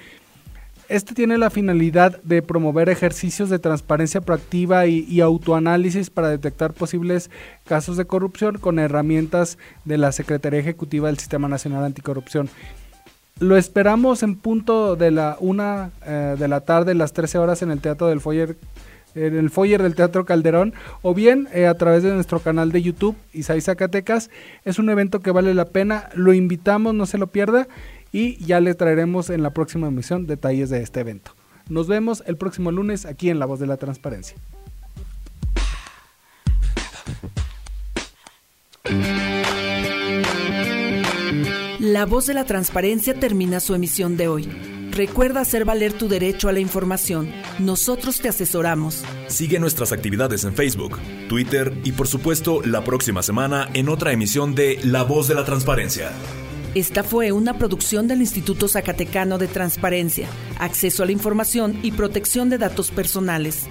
Este 0.87 1.15
tiene 1.15 1.39
la 1.39 1.49
finalidad 1.49 2.21
de 2.21 2.43
promover 2.43 2.89
ejercicios 2.89 3.49
de 3.49 3.57
transparencia 3.57 4.21
proactiva 4.21 4.85
y, 4.85 5.19
autoanálisis 5.19 6.11
para 6.11 6.29
detectar 6.29 6.73
posibles 6.73 7.31
casos 7.65 7.97
de 7.97 8.05
corrupción 8.05 8.59
con 8.59 8.77
herramientas 8.77 9.57
de 9.83 9.97
la 9.97 10.11
Secretaría 10.11 10.59
Ejecutiva 10.59 11.07
del 11.07 11.17
Sistema 11.17 11.47
Nacional 11.47 11.83
Anticorrupción. 11.85 12.49
Lo 13.39 13.57
esperamos 13.57 14.21
en 14.21 14.35
punto 14.35 14.95
de 14.95 15.11
la 15.11 15.37
una 15.39 15.89
eh, 16.05 16.35
de 16.37 16.47
la 16.47 16.61
tarde, 16.61 16.93
las 16.93 17.13
13 17.13 17.39
horas 17.39 17.63
en 17.63 17.71
el 17.71 17.81
Teatro 17.81 18.07
del 18.07 18.21
Foyer 18.21 18.55
en 19.15 19.37
el 19.37 19.49
foyer 19.49 19.81
del 19.81 19.95
Teatro 19.95 20.25
Calderón 20.25 20.73
o 21.01 21.13
bien 21.13 21.47
eh, 21.53 21.67
a 21.67 21.73
través 21.75 22.03
de 22.03 22.13
nuestro 22.13 22.39
canal 22.39 22.73
de 22.73 22.81
YouTube 22.81 23.15
Isaí 23.33 23.61
Zacatecas. 23.61 24.29
Es 24.65 24.77
un 24.77 24.89
evento 24.89 25.21
que 25.21 25.31
vale 25.31 25.53
la 25.53 25.65
pena, 25.65 26.09
lo 26.13 26.33
invitamos, 26.33 26.93
no 26.93 27.05
se 27.05 27.17
lo 27.17 27.27
pierda 27.27 27.67
y 28.15 28.37
ya 28.37 28.61
le 28.61 28.73
traeremos 28.75 29.29
en 29.29 29.43
la 29.43 29.49
próxima 29.49 29.87
emisión 29.87 30.25
detalles 30.25 30.69
de 30.69 30.81
este 30.81 31.01
evento. 31.01 31.31
Nos 31.67 31.89
vemos 31.89 32.23
el 32.25 32.37
próximo 32.37 32.71
lunes 32.71 33.05
aquí 33.05 33.29
en 33.29 33.39
La 33.39 33.45
Voz 33.45 33.59
de 33.59 33.67
la 33.67 33.75
Transparencia. 33.75 34.37
La 41.79 42.05
Voz 42.05 42.27
de 42.27 42.33
la 42.33 42.45
Transparencia 42.45 43.19
termina 43.19 43.59
su 43.59 43.75
emisión 43.75 44.15
de 44.15 44.29
hoy. 44.29 44.49
Recuerda 44.91 45.41
hacer 45.41 45.65
valer 45.65 45.91
tu 45.91 46.07
derecho 46.07 46.47
a 46.47 46.53
la 46.53 46.61
información. 46.61 47.29
Nosotros 47.59 48.21
te 48.21 48.29
asesoramos. 48.29 49.03
Sigue 49.27 49.59
nuestras 49.59 49.91
actividades 49.91 50.45
en 50.45 50.53
Facebook, 50.53 50.99
Twitter 51.27 51.73
y 51.83 51.91
por 51.91 52.07
supuesto 52.07 52.61
la 52.63 52.81
próxima 52.85 53.21
semana 53.21 53.69
en 53.73 53.89
otra 53.89 54.13
emisión 54.13 54.55
de 54.55 54.79
La 54.85 55.03
Voz 55.03 55.27
de 55.27 55.35
la 55.35 55.43
Transparencia. 55.43 56.13
Esta 56.75 57.03
fue 57.03 57.31
una 57.31 57.57
producción 57.57 58.09
del 58.09 58.19
Instituto 58.19 58.67
Zacatecano 58.67 59.37
de 59.37 59.47
Transparencia, 59.47 60.27
Acceso 60.59 61.03
a 61.03 61.05
la 61.05 61.13
Información 61.13 61.79
y 61.83 61.93
Protección 61.93 62.49
de 62.49 62.57
Datos 62.57 62.91
Personales. 62.91 63.67